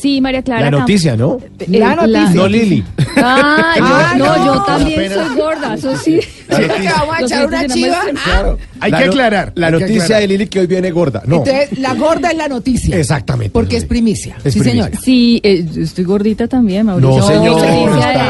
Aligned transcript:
Sí, 0.00 0.20
María 0.20 0.42
Clara. 0.42 0.70
La 0.70 0.70
noticia, 0.70 1.16
¿no? 1.16 1.38
Eh, 1.58 1.66
La 1.78 1.96
noticia. 1.96 2.30
No 2.34 2.46
Lili. 2.48 2.84
Ah, 3.16 3.74
yo, 3.76 3.84
Ah, 3.88 4.14
no, 4.16 4.36
no, 4.36 4.46
yo 4.46 4.62
también 4.64 5.12
soy 5.12 5.36
gorda, 5.36 5.74
eso 5.74 5.96
sí. 5.96 6.20
Vamos 6.48 7.16
a 7.18 7.22
echar 7.24 7.46
una 7.48 7.66
chiva. 7.66 8.00
Ah, 8.26 8.54
Hay 8.80 8.90
La 8.92 8.98
que 8.98 9.04
no- 9.06 9.10
aclarar. 9.12 9.52
La 9.56 9.66
hay 9.66 9.72
noticia 9.72 10.02
aclarar. 10.04 10.22
de 10.22 10.28
Lili 10.28 10.46
que 10.46 10.60
hoy 10.60 10.66
viene 10.66 10.90
gorda. 10.92 11.22
No. 11.26 11.38
Entonces, 11.38 11.78
la 11.78 11.94
gorda 11.94 12.30
es 12.30 12.36
la 12.36 12.48
noticia. 12.48 12.96
Exactamente. 12.96 13.50
Porque 13.50 13.76
es 13.76 13.84
primicia. 13.86 14.36
Es 14.44 14.54
sí, 14.54 14.60
primicia. 14.60 14.84
señora. 14.84 15.00
Sí, 15.02 15.40
eh, 15.42 15.66
yo 15.72 15.82
estoy 15.82 16.04
gordita 16.04 16.46
también, 16.46 16.86
Mauricio. 16.86 17.18
No, 17.18 17.26
señor. 17.26 17.64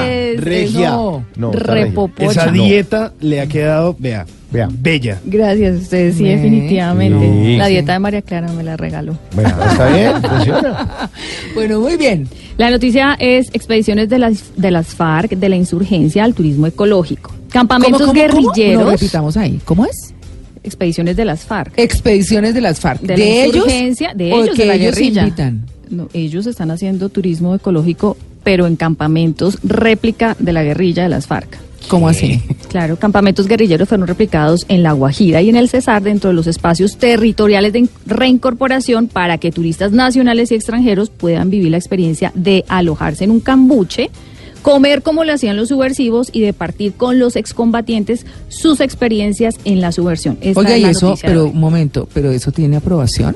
Es- 0.08 0.40
regia. 0.40 0.90
no, 0.90 1.24
No, 1.36 1.52
regia. 1.52 1.74
repopocha. 1.84 2.30
Esa 2.30 2.46
No. 2.46 2.52
dieta 2.64 3.12
le 3.20 3.40
ha 3.40 3.46
quedado, 3.46 3.94
vea, 3.98 4.24
Vea. 4.50 4.68
bella. 4.70 5.20
Gracias 5.26 5.76
a 5.76 5.78
ustedes, 5.82 6.16
sí, 6.16 6.24
definitivamente. 6.24 7.26
Sí, 7.44 7.56
la 7.56 7.66
sí. 7.66 7.72
dieta 7.72 7.92
de 7.92 7.98
María 7.98 8.22
Clara 8.22 8.50
me 8.52 8.62
la 8.62 8.76
regaló. 8.76 9.18
Bueno, 9.34 9.50
está 9.50 9.88
bien. 9.94 10.12
Funciona. 10.22 11.10
Bueno, 11.54 11.80
muy 11.80 11.96
bien. 11.96 12.28
La 12.56 12.70
noticia 12.70 13.14
es 13.18 13.48
expediciones 13.52 14.08
de 14.08 14.18
las, 14.18 14.44
de 14.56 14.70
las 14.70 14.86
FARC, 14.94 15.32
de 15.32 15.48
la 15.48 15.56
insurgencia 15.56 16.24
al 16.24 16.34
turismo 16.34 16.66
ecológico. 16.66 17.32
Campamentos 17.50 18.00
¿Cómo, 18.00 18.12
cómo, 18.14 18.28
cómo? 18.30 18.52
guerrilleros. 18.52 18.84
No, 18.84 18.90
repitamos 18.90 19.36
ahí. 19.36 19.60
¿Cómo 19.64 19.84
es? 19.86 20.14
Expediciones 20.64 21.16
de 21.16 21.24
las 21.24 21.44
FARC. 21.44 21.72
Expediciones 21.78 22.54
de 22.54 22.60
las 22.60 22.80
FARC. 22.80 23.00
De, 23.00 23.14
¿De, 23.14 23.18
la 23.18 23.24
ellos? 23.24 23.56
insurgencia, 23.56 24.12
de 24.14 24.32
o 24.32 24.42
ellos, 24.44 24.56
que 24.56 24.62
de 24.62 24.68
la 24.68 24.74
ellos 24.74 24.94
guerrilla. 24.96 25.22
invitan? 25.22 25.66
No, 25.90 26.08
ellos 26.12 26.46
están 26.46 26.70
haciendo 26.70 27.08
turismo 27.10 27.54
ecológico, 27.54 28.16
pero 28.44 28.66
en 28.66 28.76
campamentos 28.76 29.58
réplica 29.62 30.36
de 30.38 30.52
la 30.52 30.62
guerrilla 30.62 31.02
de 31.04 31.08
las 31.10 31.26
FARC. 31.26 31.56
¿Cómo 31.88 32.08
así? 32.08 32.42
Claro, 32.68 32.96
campamentos 32.96 33.46
guerrilleros 33.48 33.88
fueron 33.88 34.06
replicados 34.06 34.66
en 34.68 34.82
La 34.82 34.92
Guajira 34.92 35.40
y 35.40 35.48
en 35.48 35.56
el 35.56 35.68
Cesar 35.70 36.02
dentro 36.02 36.28
de 36.28 36.34
los 36.34 36.46
espacios 36.46 36.98
territoriales 36.98 37.72
de 37.72 37.78
in- 37.80 37.90
reincorporación 38.04 39.08
para 39.08 39.38
que 39.38 39.50
turistas 39.50 39.92
nacionales 39.92 40.52
y 40.52 40.54
extranjeros 40.54 41.08
puedan 41.08 41.48
vivir 41.48 41.70
la 41.70 41.78
experiencia 41.78 42.30
de 42.34 42.64
alojarse 42.68 43.24
en 43.24 43.30
un 43.30 43.40
cambuche, 43.40 44.10
comer 44.60 45.00
como 45.02 45.24
lo 45.24 45.32
hacían 45.32 45.56
los 45.56 45.68
subversivos 45.68 46.28
y 46.30 46.42
de 46.42 46.52
partir 46.52 46.92
con 46.92 47.18
los 47.18 47.36
excombatientes 47.36 48.26
sus 48.48 48.80
experiencias 48.80 49.54
en 49.64 49.80
la 49.80 49.90
subversión. 49.90 50.36
Esta 50.42 50.60
Oiga, 50.60 50.76
es 50.76 50.82
y 50.82 50.84
eso, 50.84 51.14
pero 51.22 51.46
un 51.46 51.58
momento, 51.58 52.06
pero 52.12 52.30
eso 52.32 52.52
tiene 52.52 52.76
aprobación. 52.76 53.34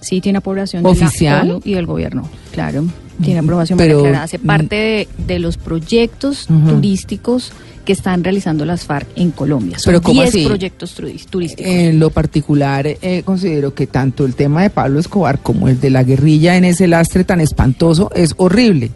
Sí, 0.00 0.20
tiene 0.20 0.36
aprobación 0.38 0.84
¿Oficial? 0.84 1.40
de 1.42 1.48
la 1.48 1.54
ONU 1.54 1.62
y 1.64 1.72
del 1.72 1.86
gobierno, 1.86 2.28
claro. 2.52 2.84
Tiene 3.22 3.38
aprobación 3.40 3.78
Pero. 3.78 4.04
Hace 4.16 4.38
mm, 4.38 4.42
parte 4.46 4.74
de, 4.76 5.08
de 5.26 5.38
los 5.38 5.56
proyectos 5.56 6.48
turísticos 6.68 7.52
que 7.84 7.92
están 7.92 8.24
realizando 8.24 8.64
las 8.64 8.84
FARC 8.84 9.06
en 9.16 9.30
Colombia. 9.30 9.78
Son 9.78 9.92
Pero, 9.92 10.02
¿cómo 10.02 10.22
10 10.22 10.28
así? 10.34 10.46
proyectos 10.46 10.94
turísticos. 10.94 11.66
En 11.66 11.98
lo 11.98 12.10
particular, 12.10 12.86
eh, 12.86 13.22
considero 13.24 13.74
que 13.74 13.86
tanto 13.86 14.24
el 14.24 14.34
tema 14.34 14.62
de 14.62 14.70
Pablo 14.70 14.98
Escobar 15.00 15.38
como 15.40 15.68
el 15.68 15.80
de 15.80 15.90
la 15.90 16.02
guerrilla 16.02 16.56
en 16.56 16.64
ese 16.64 16.86
lastre 16.88 17.24
tan 17.24 17.40
espantoso 17.40 18.10
es 18.14 18.34
horrible. 18.36 18.90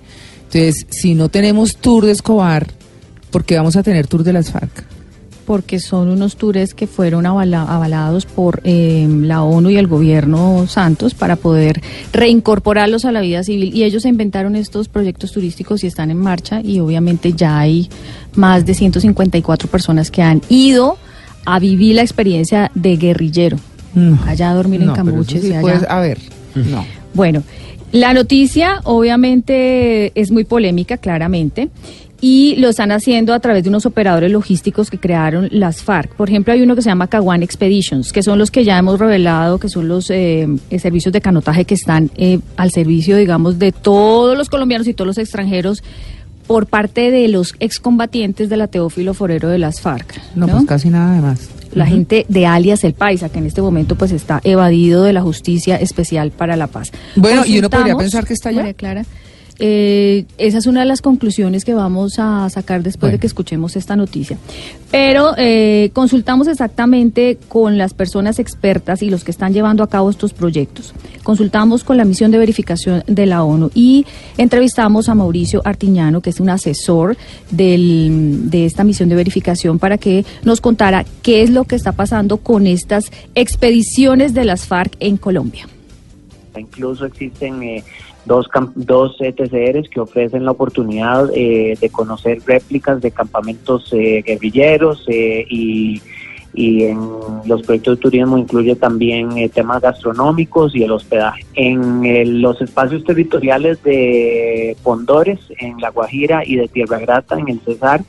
Entonces, 0.45 0.87
si 0.91 1.15
no 1.15 1.29
tenemos 1.29 1.77
tour 1.77 2.07
de 2.07 2.13
Escobar, 2.13 2.67
¿por 3.31 3.45
qué 3.45 3.57
vamos 3.57 3.77
a 3.77 3.83
tener 3.83 4.07
tour 4.07 4.25
de 4.25 4.33
las 4.33 4.51
FARC? 4.51 4.98
Porque 5.49 5.81
son 5.81 6.11
unos 6.11 6.37
tours 6.37 6.75
que 6.75 6.87
fueron 6.87 7.25
avala- 7.25 7.63
avalados 7.67 8.27
por 8.27 8.61
eh, 8.65 9.09
la 9.23 9.43
ONU 9.43 9.71
y 9.71 9.79
el 9.79 9.87
gobierno 9.87 10.67
Santos 10.69 11.15
para 11.15 11.37
poder 11.37 11.81
reincorporarlos 12.13 13.07
a 13.07 13.13
la 13.13 13.23
vida 13.23 13.43
civil. 13.43 13.75
Y 13.75 13.85
ellos 13.85 14.05
inventaron 14.05 14.57
estos 14.57 14.89
proyectos 14.89 15.33
turísticos 15.33 15.83
y 15.85 15.87
están 15.87 16.11
en 16.11 16.19
marcha 16.19 16.61
y 16.63 16.81
obviamente 16.81 17.33
ya 17.33 17.59
hay 17.59 17.89
más 18.35 18.67
de 18.67 18.75
154 18.75 19.71
personas 19.71 20.11
que 20.11 20.21
han 20.21 20.43
ido 20.51 20.99
a 21.47 21.59
vivir 21.59 21.95
la 21.97 22.03
experiencia 22.03 22.71
de 22.75 22.99
guerrillero. 22.99 23.57
No. 23.95 24.19
Allá 24.27 24.51
a 24.51 24.55
dormir 24.55 24.83
en 24.83 24.89
No, 24.89 24.93
cambuches 24.93 25.41
sí, 25.41 25.53
pues, 25.63 25.83
a 25.89 25.99
ver, 26.01 26.19
no. 26.55 26.85
Bueno, 27.15 27.43
la 27.91 28.13
noticia 28.13 28.83
obviamente 28.85 30.13
es 30.15 30.31
muy 30.31 30.45
polémica, 30.45 30.99
claramente, 30.99 31.71
y 32.21 32.57
lo 32.57 32.69
están 32.69 32.91
haciendo 32.91 33.33
a 33.33 33.41
través 33.41 33.63
de 33.63 33.69
unos 33.69 33.87
operadores 33.87 34.31
logísticos 34.31 34.91
que 34.91 34.99
crearon 34.99 35.49
las 35.53 35.83
FARC. 35.83 36.15
Por 36.15 36.29
ejemplo, 36.29 36.53
hay 36.53 36.63
uno 36.63 36.75
que 36.75 36.83
se 36.83 36.89
llama 36.89 37.07
Caguán 37.07 37.43
Expeditions, 37.43 38.13
que 38.13 38.23
son 38.23 38.39
los 38.39 38.51
que 38.51 38.65
ya 38.65 38.77
hemos 38.79 38.99
revelado, 38.99 39.59
que 39.59 39.69
son 39.69 39.89
los 39.89 40.11
eh, 40.11 40.49
eh, 40.71 40.79
servicios 40.79 41.13
de 41.13 41.21
canotaje 41.21 41.65
que 41.65 41.75
están 41.75 42.11
eh, 42.17 42.41
al 42.57 42.73
servicio, 42.73 43.17
digamos, 43.17 43.59
de 43.59 43.73
todos 43.73 44.37
los 44.37 44.49
colombianos 44.49 44.89
y 44.89 44.95
todos 44.95 45.07
los 45.07 45.19
extranjeros 45.19 45.83
por 46.49 46.67
parte 46.67 47.11
de 47.11 47.29
los 47.29 47.55
excombatientes 47.61 48.49
de 48.49 48.57
la 48.57 48.67
Teófilo 48.67 49.15
Forero 49.15 49.49
de 49.49 49.59
las 49.59 49.81
FARC. 49.81 50.21
No, 50.35 50.49
pues 50.49 50.65
casi 50.65 50.89
nada 50.89 51.15
de 51.15 51.21
más. 51.21 51.51
la 51.73 51.87
gente 51.87 52.25
de 52.29 52.47
alias 52.47 52.83
El 52.85 52.95
Paisa, 52.95 53.29
que 53.29 53.39
en 53.39 53.47
este 53.47 53.61
momento 53.61 53.97
pues 53.97 54.13
está 54.13 54.41
evadido 54.43 55.05
de 55.05 55.13
la 55.13 55.21
Justicia 55.21 55.77
Especial 55.77 56.31
para 56.31 56.57
la 56.57 56.67
Paz. 56.67 56.91
Bueno, 57.17 57.45
y 57.47 57.59
uno 57.59 57.69
podría 57.69 57.95
pensar 57.97 58.27
que 58.27 58.33
está 58.33 58.49
allá. 58.49 58.61
María 58.61 58.75
Clara, 58.75 59.05
eh, 59.59 60.25
esa 60.39 60.59
es 60.59 60.67
una 60.67 60.81
de 60.81 60.87
las 60.87 61.03
conclusiones 61.03 61.65
que 61.65 61.75
vamos 61.75 62.19
a 62.19 62.49
sacar 62.51 62.83
después 62.83 63.13
de 63.13 63.19
que 63.19 63.27
escuchemos 63.27 63.77
esta 63.77 63.97
noticia. 63.97 64.39
Pero 64.91 65.35
eh, 65.37 65.91
consultamos 65.93 66.47
exactamente 66.49 67.39
con 67.49 67.77
las 67.77 67.93
personas 67.95 68.39
expertas 68.39 69.03
y 69.03 69.11
los 69.11 69.25
que 69.25 69.31
están 69.31 69.53
llevando 69.53 69.83
a 69.83 69.89
cabo 69.89 70.11
estos 70.11 70.33
proyectos. 70.33 70.95
Consultamos 71.23 71.85
con 71.85 71.97
la 71.97 72.05
misión 72.05 72.31
de 72.31 72.39
verificación 72.39 73.03
de 73.07 73.27
la 73.27 73.45
ONU 73.45 73.71
y 73.75 74.07
entrevistamos 74.37 75.09
a 75.09 75.15
Mauricio 75.15 75.61
Artiñano, 75.65 76.21
que 76.21 76.31
es 76.31 76.41
un 76.41 76.51
asesor 76.51 77.17
del- 77.51 78.51
de 78.51 78.65
esta 78.65 78.85
misión 78.85 79.09
de 79.09 79.17
verificación, 79.17 79.79
para 79.79 79.99
que 79.99 80.25
nos 80.45 80.61
contara 80.61 81.05
qué 81.23 81.43
es 81.43 81.51
lo 81.51 81.65
que 81.65 81.77
está 81.77 81.93
pasando 81.93 82.39
con 82.39 82.67
estas 82.67 83.11
expediciones 83.35 84.35
de 84.35 84.45
las 84.45 84.67
FARC 84.67 84.97
en 85.01 85.17
Colombia. 85.17 85.69
Incluso 86.57 87.05
existen 87.05 87.63
eh, 87.63 87.85
dos, 88.29 88.49
dos 88.77 89.17
ETCRs 89.21 89.89
que 89.89 89.99
ofrecen 90.01 90.45
la 90.45 90.53
oportunidad 90.53 91.31
eh, 91.35 91.77
de 91.81 91.89
conocer 91.91 92.39
réplicas 92.47 93.01
de 93.01 93.11
campamentos 93.11 93.91
eh, 93.93 94.23
guerrilleros 94.25 95.05
eh, 95.09 95.45
y, 95.51 96.01
y 96.55 96.85
en 96.85 96.99
los 97.47 97.63
proyectos 97.63 97.97
de 97.97 98.03
turismo 98.03 98.39
incluye 98.39 98.75
también 98.77 99.37
eh, 99.37 99.49
temas 99.49 99.81
gastronómicos 99.83 100.75
y 100.77 100.83
el 100.85 100.93
hospedaje. 100.93 101.45
En 101.55 102.05
eh, 102.05 102.25
los 102.25 102.61
espacios 102.61 103.03
territoriales 103.05 103.83
de 103.83 104.77
Pondores, 104.83 105.41
en 105.59 105.81
La 105.81 105.91
Guajira 105.91 106.45
y 106.45 106.57
de 106.57 106.69
Tierra 106.69 106.99
Grata, 106.99 107.39
en 107.39 107.49
el 107.49 107.61
Cesar, 107.61 108.03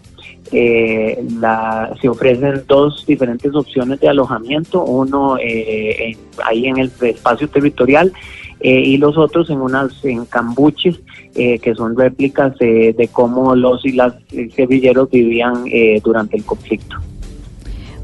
eh, 0.52 1.24
la, 1.40 1.94
se 2.02 2.10
ofrecen 2.10 2.64
dos 2.68 3.06
diferentes 3.06 3.54
opciones 3.54 4.00
de 4.00 4.10
alojamiento, 4.10 4.84
uno 4.84 5.38
eh, 5.38 6.10
en- 6.12 6.18
ahí 6.44 6.66
en 6.66 6.78
el 6.80 6.92
espacio 7.02 7.48
territorial 7.50 8.12
eh, 8.62 8.82
y 8.86 8.98
los 8.98 9.18
otros 9.18 9.50
en 9.50 9.62
unas 9.62 9.94
en 10.04 10.26
cambuches 10.26 11.00
eh, 11.36 11.60
que 11.60 11.76
son 11.76 11.96
réplicas 11.98 12.54
eh, 12.60 12.94
de 12.98 13.08
cómo 13.08 13.56
los 13.56 13.86
y 13.86 13.94
las 13.94 14.14
eh, 14.32 14.50
guerrilleros 14.56 15.10
vivían 15.10 15.64
eh, 15.72 16.02
durante 16.04 16.38
el 16.38 16.44
conflicto. 16.44 16.98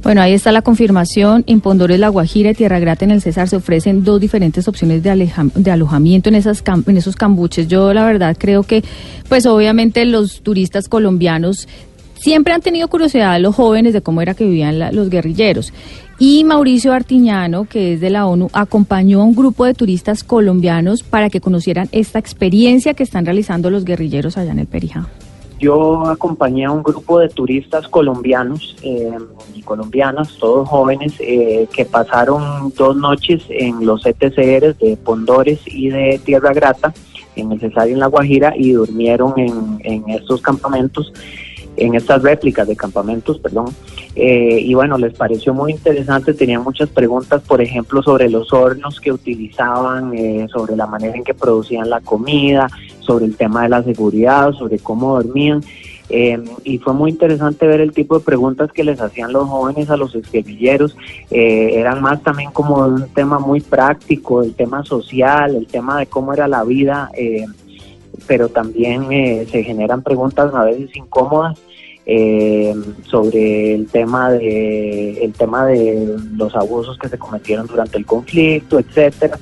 Bueno, 0.04 0.22
ahí 0.22 0.34
está 0.34 0.52
la 0.52 0.62
confirmación. 0.62 1.44
En 1.48 1.62
Pondores, 1.62 2.00
La 2.00 2.10
Guajira 2.10 2.52
y 2.52 2.54
Tierra 2.54 2.78
Grata 2.80 3.06
en 3.06 3.10
el 3.12 3.22
César 3.22 3.48
se 3.50 3.56
ofrecen 3.56 4.04
dos 4.04 4.22
diferentes 4.22 4.68
opciones 4.68 5.02
de, 5.02 5.10
aleja- 5.10 5.50
de 5.56 5.72
alojamiento 5.72 6.30
en, 6.30 6.36
esas 6.36 6.64
en 6.86 6.96
esos 6.98 7.16
cambuches. 7.16 7.68
Yo 7.68 7.92
la 7.92 8.06
verdad 8.06 8.38
creo 8.40 8.62
que, 8.62 8.84
pues 9.28 9.48
obviamente 9.48 10.06
los 10.06 10.42
turistas 10.44 10.88
colombianos 10.90 11.68
siempre 12.14 12.54
han 12.54 12.62
tenido 12.62 12.88
curiosidad, 12.88 13.40
los 13.40 13.56
jóvenes, 13.56 13.94
de 13.94 14.02
cómo 14.02 14.22
era 14.22 14.36
que 14.36 14.46
vivían 14.46 14.78
la- 14.78 14.92
los 14.92 15.10
guerrilleros. 15.10 15.74
Y 16.18 16.46
Mauricio 16.46 16.94
Artiñano, 16.94 17.66
que 17.66 17.94
es 17.94 18.02
de 18.02 18.10
la 18.10 18.26
ONU, 18.26 18.50
acompañó 18.54 19.22
a 19.22 19.26
un 19.26 19.36
grupo 19.36 19.66
de 19.66 19.74
turistas 19.74 20.24
colombianos 20.24 21.04
para 21.04 21.30
que 21.30 21.42
conocieran 21.42 21.90
esta 21.92 22.20
experiencia 22.20 22.94
que 22.94 23.04
están 23.04 23.26
realizando 23.26 23.70
los 23.70 23.84
guerrilleros 23.84 24.38
allá 24.38 24.54
en 24.54 24.60
el 24.60 24.68
Perijá. 24.68 25.10
Yo 25.60 26.08
acompañé 26.08 26.66
a 26.66 26.72
un 26.72 26.84
grupo 26.84 27.20
de 27.20 27.28
turistas 27.28 27.88
colombianos 27.90 28.78
eh, 28.82 29.12
y 29.54 29.62
colombianas, 29.62 30.38
todos 30.38 30.70
jóvenes, 30.70 31.14
eh, 31.20 31.68
que 31.74 31.84
pasaron 31.84 32.74
dos 32.78 32.96
noches 32.96 33.44
en 33.50 33.86
los 33.86 34.06
ETCRs 34.06 34.78
de 34.80 34.98
Pondores 35.04 35.60
y 35.66 35.90
de 35.90 36.20
Tierra 36.24 36.54
Grata, 36.54 36.94
en 37.36 37.52
el 37.52 37.60
Cesario 37.60 37.94
en 37.94 38.00
La 38.00 38.08
Guajira, 38.08 38.54
y 38.56 38.72
durmieron 38.72 39.34
en, 39.38 39.80
en 39.84 40.10
estos 40.10 40.42
campamentos. 40.42 41.12
En 41.78 41.96
estas 41.96 42.22
réplicas 42.22 42.68
de 42.68 42.76
campamentos, 42.76 43.40
perdón. 43.40 43.68
Eh, 44.16 44.60
y 44.62 44.74
bueno, 44.74 44.98
les 44.98 45.14
pareció 45.14 45.54
muy 45.54 45.74
interesante, 45.74 46.34
tenían 46.34 46.64
muchas 46.64 46.90
preguntas, 46.90 47.42
por 47.42 47.62
ejemplo, 47.62 48.02
sobre 48.02 48.30
los 48.30 48.52
hornos 48.54 49.00
que 49.00 49.12
utilizaban, 49.12 50.14
eh, 50.14 50.48
sobre 50.52 50.76
la 50.76 50.88
manera 50.88 51.16
en 51.16 51.24
que 51.24 51.34
producían 51.34 51.90
la 51.90 52.02
comida, 52.02 52.68
sobre 53.00 53.26
el 53.26 53.36
tema 53.36 53.64
de 53.64 53.70
la 53.70 53.84
seguridad, 53.84 54.54
sobre 54.54 54.80
cómo 54.80 55.16
dormían. 55.16 55.62
Eh, 56.10 56.40
y 56.64 56.78
fue 56.78 56.94
muy 56.94 57.12
interesante 57.12 57.66
ver 57.66 57.82
el 57.82 57.92
tipo 57.92 58.18
de 58.18 58.24
preguntas 58.24 58.72
que 58.72 58.84
les 58.84 59.02
hacían 59.02 59.34
los 59.34 59.50
jóvenes 59.50 59.90
a 59.90 59.98
los 59.98 60.14
exguerrilleros. 60.16 60.96
Eh, 61.32 61.72
eran 61.74 62.02
más 62.02 62.22
también 62.22 62.52
como 62.52 62.86
un 62.86 63.08
tema 63.10 63.40
muy 63.40 63.62
práctico, 63.62 64.44
el 64.44 64.54
tema 64.54 64.84
social, 64.84 65.56
el 65.56 65.68
tema 65.68 66.00
de 66.00 66.06
cómo 66.06 66.34
era 66.34 66.48
la 66.48 66.64
vida, 66.64 67.10
eh, 67.18 67.46
pero 68.28 68.50
también 68.50 69.12
eh, 69.12 69.48
se 69.52 69.64
generan 69.64 70.02
preguntas 70.02 70.54
a 70.54 70.64
veces 70.64 70.96
incómodas. 70.96 71.58
eh, 72.06 72.76
sobre 73.04 73.74
el 73.74 73.88
tema 73.88 74.32
de 74.32 75.24
el 75.24 75.34
tema 75.34 75.66
de 75.66 76.16
los 76.36 76.56
abusos 76.56 76.98
que 77.00 77.10
se 77.10 77.18
cometieron 77.18 77.66
durante 77.68 77.98
el 77.98 78.06
conflicto, 78.06 78.80
etcétera. 78.80 79.40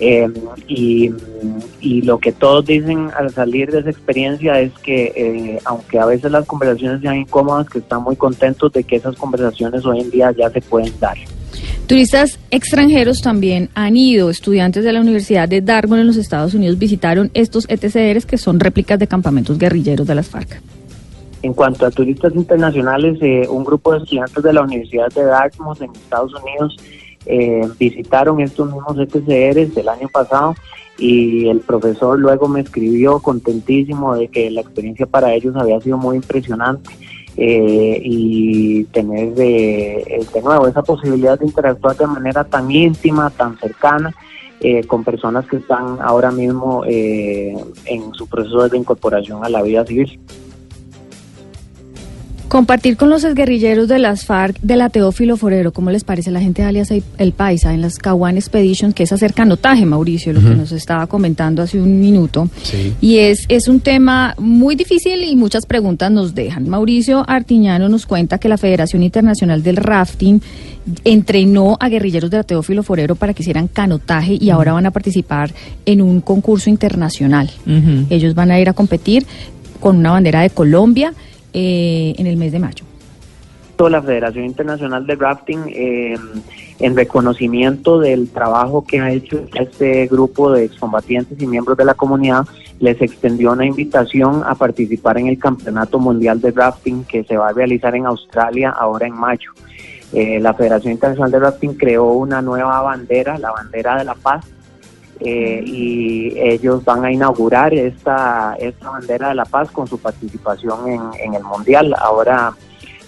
Eh, 0.00 0.28
y, 0.66 1.12
y 1.80 2.02
lo 2.02 2.18
que 2.18 2.32
todos 2.32 2.64
dicen 2.64 3.10
al 3.16 3.30
salir 3.30 3.70
de 3.70 3.80
esa 3.80 3.90
experiencia 3.90 4.58
es 4.58 4.72
que, 4.80 5.12
eh, 5.14 5.60
aunque 5.64 6.00
a 6.00 6.06
veces 6.06 6.32
las 6.32 6.44
conversaciones 6.44 7.02
sean 7.02 7.18
incómodas, 7.18 7.68
que 7.68 7.78
están 7.78 8.02
muy 8.02 8.16
contentos 8.16 8.72
de 8.72 8.82
que 8.82 8.96
esas 8.96 9.14
conversaciones 9.16 9.86
hoy 9.86 10.00
en 10.00 10.10
día 10.10 10.32
ya 10.32 10.50
se 10.50 10.60
pueden 10.60 10.92
dar. 10.98 11.16
Turistas 11.92 12.38
extranjeros 12.50 13.20
también 13.20 13.68
han 13.74 13.98
ido. 13.98 14.30
Estudiantes 14.30 14.82
de 14.82 14.94
la 14.94 15.02
Universidad 15.02 15.46
de 15.46 15.60
Dartmouth 15.60 16.00
en 16.00 16.06
los 16.06 16.16
Estados 16.16 16.54
Unidos 16.54 16.78
visitaron 16.78 17.30
estos 17.34 17.66
ETCRs 17.68 18.24
que 18.24 18.38
son 18.38 18.60
réplicas 18.60 18.98
de 18.98 19.06
campamentos 19.06 19.58
guerrilleros 19.58 20.06
de 20.06 20.14
las 20.14 20.26
FARC. 20.26 20.62
En 21.42 21.52
cuanto 21.52 21.84
a 21.84 21.90
turistas 21.90 22.34
internacionales, 22.34 23.18
eh, 23.20 23.46
un 23.46 23.62
grupo 23.62 23.92
de 23.92 23.98
estudiantes 23.98 24.42
de 24.42 24.52
la 24.54 24.62
Universidad 24.62 25.08
de 25.12 25.22
Dartmouth 25.22 25.82
en 25.82 25.90
Estados 25.90 26.32
Unidos 26.42 26.78
eh, 27.26 27.60
visitaron 27.78 28.40
estos 28.40 28.72
mismos 28.72 28.96
ETCRs 28.98 29.76
el 29.76 29.88
año 29.90 30.08
pasado 30.08 30.54
y 30.96 31.46
el 31.50 31.60
profesor 31.60 32.18
luego 32.18 32.48
me 32.48 32.60
escribió 32.60 33.18
contentísimo 33.18 34.16
de 34.16 34.28
que 34.28 34.50
la 34.50 34.62
experiencia 34.62 35.04
para 35.04 35.34
ellos 35.34 35.54
había 35.56 35.78
sido 35.82 35.98
muy 35.98 36.16
impresionante 36.16 36.90
eh, 37.36 38.00
y 38.02 38.84
tener 38.84 39.34
de, 39.34 40.26
de 40.32 40.42
nuevo 40.42 40.68
esa 40.68 40.82
posibilidad 40.82 41.38
de 41.38 41.46
interactuar 41.46 41.96
de 41.96 42.06
manera 42.06 42.44
tan 42.44 42.70
íntima, 42.70 43.30
tan 43.30 43.58
cercana. 43.58 44.14
eh, 44.64 44.84
con 44.86 45.02
personas 45.02 45.44
que 45.48 45.56
están 45.56 45.98
ahora 46.00 46.30
mismo 46.30 46.84
eh, 46.86 47.52
en 47.86 48.14
su 48.14 48.28
proceso 48.28 48.68
de 48.68 48.78
incorporación 48.78 49.44
a 49.44 49.48
la 49.48 49.60
vida 49.60 49.84
civil. 49.84 50.20
Compartir 52.52 52.98
con 52.98 53.08
los 53.08 53.24
exguerrilleros 53.24 53.88
de 53.88 53.98
las 53.98 54.26
FARC 54.26 54.60
de 54.60 54.76
la 54.76 54.90
Teófilo 54.90 55.38
Forero, 55.38 55.72
¿cómo 55.72 55.90
les 55.90 56.04
parece 56.04 56.30
la 56.30 56.42
gente 56.42 56.60
de 56.60 56.68
alias 56.68 56.90
El 56.90 57.32
Paisa 57.32 57.72
en 57.72 57.80
las 57.80 57.96
Caguán 57.96 58.36
Expeditions, 58.36 58.94
que 58.94 59.04
es 59.04 59.12
hacer 59.14 59.32
canotaje, 59.32 59.86
Mauricio, 59.86 60.34
lo 60.34 60.40
que 60.40 60.54
nos 60.54 60.70
estaba 60.70 61.06
comentando 61.06 61.62
hace 61.62 61.80
un 61.80 61.98
minuto? 61.98 62.50
Sí. 62.62 62.92
Y 63.00 63.20
es, 63.20 63.46
es 63.48 63.68
un 63.68 63.80
tema 63.80 64.34
muy 64.36 64.76
difícil 64.76 65.24
y 65.24 65.34
muchas 65.34 65.64
preguntas 65.64 66.12
nos 66.12 66.34
dejan. 66.34 66.68
Mauricio 66.68 67.24
Artiñano 67.26 67.88
nos 67.88 68.04
cuenta 68.04 68.36
que 68.36 68.50
la 68.50 68.58
Federación 68.58 69.02
Internacional 69.02 69.62
del 69.62 69.76
Rafting 69.76 70.42
entrenó 71.04 71.78
a 71.80 71.88
guerrilleros 71.88 72.30
de 72.30 72.36
la 72.36 72.44
Teófilo 72.44 72.82
Forero 72.82 73.14
para 73.14 73.32
que 73.32 73.42
hicieran 73.42 73.66
canotaje 73.66 74.36
y 74.38 74.50
ahora 74.50 74.74
van 74.74 74.84
a 74.84 74.90
participar 74.90 75.54
en 75.86 76.02
un 76.02 76.20
concurso 76.20 76.68
internacional. 76.68 77.50
Ellos 78.10 78.34
van 78.34 78.50
a 78.50 78.60
ir 78.60 78.68
a 78.68 78.74
competir 78.74 79.24
con 79.80 79.96
una 79.96 80.10
bandera 80.10 80.42
de 80.42 80.50
Colombia 80.50 81.14
eh, 81.52 82.14
en 82.18 82.26
el 82.26 82.36
mes 82.36 82.52
de 82.52 82.58
mayo. 82.58 82.84
la 83.78 84.00
Federación 84.00 84.44
Internacional 84.44 85.04
de 85.06 85.16
Rafting 85.16 85.60
eh, 85.66 86.16
en 86.78 86.96
reconocimiento 86.96 87.98
del 87.98 88.28
trabajo 88.28 88.84
que 88.86 89.00
ha 89.00 89.10
hecho 89.10 89.44
este 89.54 90.06
grupo 90.06 90.52
de 90.52 90.64
excombatientes 90.64 91.40
y 91.42 91.46
miembros 91.48 91.76
de 91.76 91.84
la 91.84 91.94
comunidad, 91.94 92.46
les 92.78 93.00
extendió 93.02 93.52
una 93.52 93.66
invitación 93.66 94.42
a 94.46 94.54
participar 94.54 95.18
en 95.18 95.26
el 95.26 95.38
Campeonato 95.38 95.98
Mundial 95.98 96.40
de 96.40 96.52
Rafting 96.52 97.04
que 97.04 97.24
se 97.24 97.36
va 97.36 97.48
a 97.48 97.52
realizar 97.52 97.94
en 97.96 98.06
Australia 98.06 98.70
ahora 98.70 99.06
en 99.06 99.14
mayo. 99.14 99.50
Eh, 100.12 100.38
la 100.40 100.52
Federación 100.54 100.92
Internacional 100.92 101.30
de 101.30 101.40
Rafting 101.40 101.74
creó 101.74 102.12
una 102.12 102.42
nueva 102.42 102.82
bandera, 102.82 103.38
la 103.38 103.50
bandera 103.50 103.96
de 103.96 104.04
la 104.04 104.14
paz, 104.14 104.44
eh, 105.20 105.62
y 105.64 106.32
ellos 106.38 106.84
van 106.84 107.04
a 107.04 107.12
inaugurar 107.12 107.72
esta, 107.74 108.56
esta 108.58 108.90
bandera 108.90 109.28
de 109.28 109.34
la 109.34 109.44
paz 109.44 109.70
con 109.70 109.86
su 109.86 109.98
participación 109.98 110.88
en, 110.88 111.00
en 111.20 111.34
el 111.34 111.44
Mundial. 111.44 111.94
Ahora, 111.98 112.54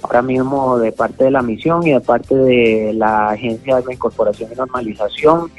ahora 0.03 0.23
mismo 0.23 0.79
de 0.79 0.93
parte 0.93 1.25
de 1.25 1.31
la 1.31 1.43
misión 1.43 1.87
y 1.87 1.93
de 1.93 2.01
parte 2.01 2.35
de 2.35 2.93
la 2.95 3.31
Agencia 3.31 3.77
de 3.77 3.83
Reincorporación 3.83 4.53
y 4.53 4.55
Normalización, 4.55 5.51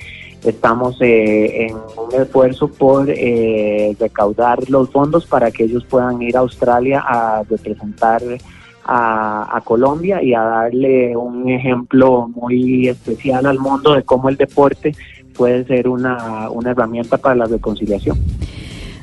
estamos 0.43 0.97
eh, 1.01 1.67
en 1.67 1.75
un 1.75 2.21
esfuerzo 2.21 2.67
por 2.67 3.09
eh, 3.09 3.95
recaudar 3.99 4.69
los 4.69 4.89
fondos 4.91 5.25
para 5.25 5.51
que 5.51 5.63
ellos 5.63 5.83
puedan 5.85 6.21
ir 6.21 6.37
a 6.37 6.41
Australia 6.41 7.03
a 7.05 7.43
representar 7.49 8.21
a 8.87 9.61
Colombia 9.63 10.21
y 10.21 10.35
a 10.35 10.41
darle 10.41 11.17
un 11.17 11.49
ejemplo 11.49 12.27
muy 12.27 12.87
especial 12.87 13.47
al 13.47 13.57
mundo 13.57 13.95
de 13.95 14.03
cómo 14.03 14.29
el 14.29 14.37
deporte 14.37 14.93
puede 15.37 15.65
ser 15.65 15.87
una, 15.87 16.49
una 16.49 16.71
herramienta 16.71 17.17
para 17.17 17.35
la 17.35 17.45
reconciliación. 17.45 18.17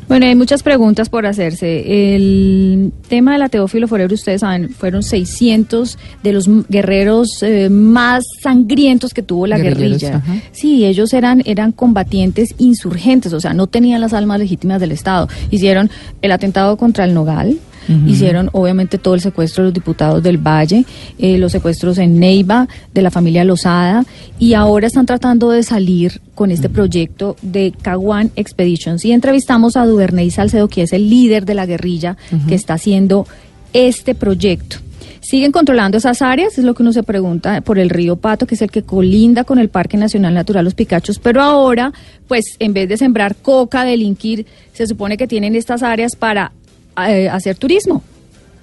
Bueno, 0.08 0.26
hay 0.26 0.34
muchas 0.34 0.62
preguntas 0.62 1.08
por 1.08 1.24
hacerse. 1.24 2.14
El 2.14 2.92
tema 3.08 3.32
de 3.32 3.38
la 3.38 3.48
Teófilo 3.48 3.88
Forero, 3.88 4.12
ustedes 4.12 4.42
saben, 4.42 4.68
fueron 4.68 5.02
600 5.02 5.98
de 6.22 6.32
los 6.32 6.50
guerreros 6.68 7.42
eh, 7.42 7.70
más 7.70 8.24
sangrientos 8.42 9.14
que 9.14 9.22
tuvo 9.22 9.46
la 9.46 9.58
guerrilla. 9.58 10.16
ajá. 10.16 10.34
Sí, 10.50 10.84
ellos 10.84 11.14
eran, 11.14 11.42
eran 11.46 11.72
combatientes 11.72 12.54
insurgentes, 12.58 13.32
o 13.32 13.40
sea, 13.40 13.54
no 13.54 13.68
tenían 13.68 14.02
las 14.02 14.12
almas 14.12 14.38
legítimas 14.38 14.80
del 14.80 14.92
Estado. 14.92 15.28
Hicieron 15.50 15.90
el 16.20 16.32
atentado 16.32 16.76
contra 16.76 17.04
el 17.04 17.14
Nogal, 17.14 17.58
hicieron 18.06 18.48
obviamente 18.52 18.98
todo 18.98 19.14
el 19.14 19.20
secuestro 19.20 19.64
de 19.64 19.68
los 19.68 19.74
diputados 19.74 20.22
del 20.22 20.38
Valle, 20.38 20.84
eh, 21.18 21.38
los 21.38 21.52
secuestros 21.52 21.98
en 21.98 22.18
Neiva, 22.18 22.68
de 22.94 23.02
la 23.02 23.10
familia 23.10 23.44
Lozada, 23.44 24.04
y 24.38 24.54
ahora 24.54 24.86
están 24.86 25.06
tratando 25.06 25.50
de 25.50 25.62
salir 25.62 26.20
con 26.34 26.50
este 26.50 26.68
proyecto 26.68 27.36
de 27.42 27.72
Caguán 27.82 28.30
Expeditions. 28.36 29.04
Y 29.04 29.12
entrevistamos 29.12 29.76
a 29.76 29.86
Duvernay 29.86 30.30
Salcedo, 30.30 30.68
que 30.68 30.82
es 30.82 30.92
el 30.92 31.08
líder 31.08 31.44
de 31.44 31.54
la 31.54 31.66
guerrilla 31.66 32.16
que 32.48 32.54
está 32.54 32.74
haciendo 32.74 33.26
este 33.72 34.14
proyecto. 34.14 34.78
¿Siguen 35.22 35.52
controlando 35.52 35.96
esas 35.98 36.20
áreas? 36.20 36.58
Es 36.58 36.64
lo 36.64 36.74
que 36.74 36.82
uno 36.82 36.92
se 36.92 37.04
pregunta 37.04 37.60
por 37.60 37.78
el 37.78 37.90
río 37.90 38.16
Pato, 38.16 38.44
que 38.44 38.56
es 38.56 38.62
el 38.62 38.72
que 38.72 38.82
colinda 38.82 39.44
con 39.44 39.60
el 39.60 39.68
Parque 39.68 39.96
Nacional 39.96 40.34
Natural 40.34 40.64
Los 40.64 40.74
Picachos, 40.74 41.20
pero 41.20 41.40
ahora, 41.40 41.92
pues 42.26 42.56
en 42.58 42.72
vez 42.72 42.88
de 42.88 42.96
sembrar 42.96 43.36
coca, 43.36 43.84
delinquir, 43.84 44.46
se 44.72 44.86
supone 44.86 45.16
que 45.16 45.28
tienen 45.28 45.54
estas 45.54 45.84
áreas 45.84 46.16
para 46.16 46.50
eh, 46.96 47.28
hacer 47.28 47.56
turismo, 47.56 48.02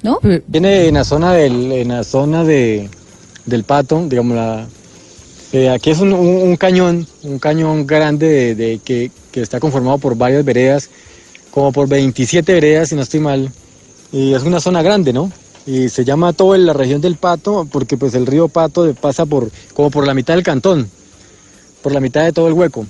¿no? 0.04 0.20
Viene 0.48 0.88
en 0.88 0.96
la 0.96 1.04
zona 1.04 1.34
del, 1.34 1.72
en 1.72 1.88
la 1.90 2.04
zona 2.04 2.44
de, 2.44 2.90
del 3.46 3.64
pato, 3.64 4.06
digamos 4.08 4.36
la 4.36 4.68
eh, 5.52 5.70
aquí 5.70 5.90
es 5.90 6.00
un, 6.00 6.14
un- 6.14 6.56
cañón, 6.58 7.08
un 7.24 7.40
cañón 7.40 7.88
grande 7.88 8.28
de, 8.28 8.56
de 8.56 8.80
que, 8.86 9.10
que 9.32 9.42
está 9.42 9.60
conformado 9.60 9.98
por 9.98 10.16
varias 10.16 10.46
veredas, 10.46 10.90
como 11.50 11.72
por 11.72 11.88
27 11.88 12.54
veredas 12.54 12.90
si 12.90 12.96
no 12.96 13.02
estoy 13.02 13.20
mal, 13.20 13.52
y 14.12 14.34
es 14.36 14.44
una 14.44 14.60
zona 14.60 14.84
grande, 14.84 15.12
¿no? 15.12 15.32
Y 15.66 15.90
se 15.90 16.06
llama 16.06 16.34
todo 16.34 16.56
la 16.58 16.74
región 16.74 17.02
del 17.02 17.16
Pato 17.16 17.68
porque 17.72 17.98
pues 17.98 18.14
el 18.14 18.28
río 18.28 18.48
Pato 18.48 18.94
pasa 18.94 19.26
por 19.26 19.50
como 19.74 19.90
por 19.90 20.06
la 20.06 20.14
mitad 20.14 20.36
del 20.36 20.44
cantón, 20.44 20.88
por 21.82 21.92
la 21.94 22.00
mitad 22.00 22.24
de 22.26 22.32
todo 22.32 22.48
el 22.48 22.54
hueco. 22.54 22.86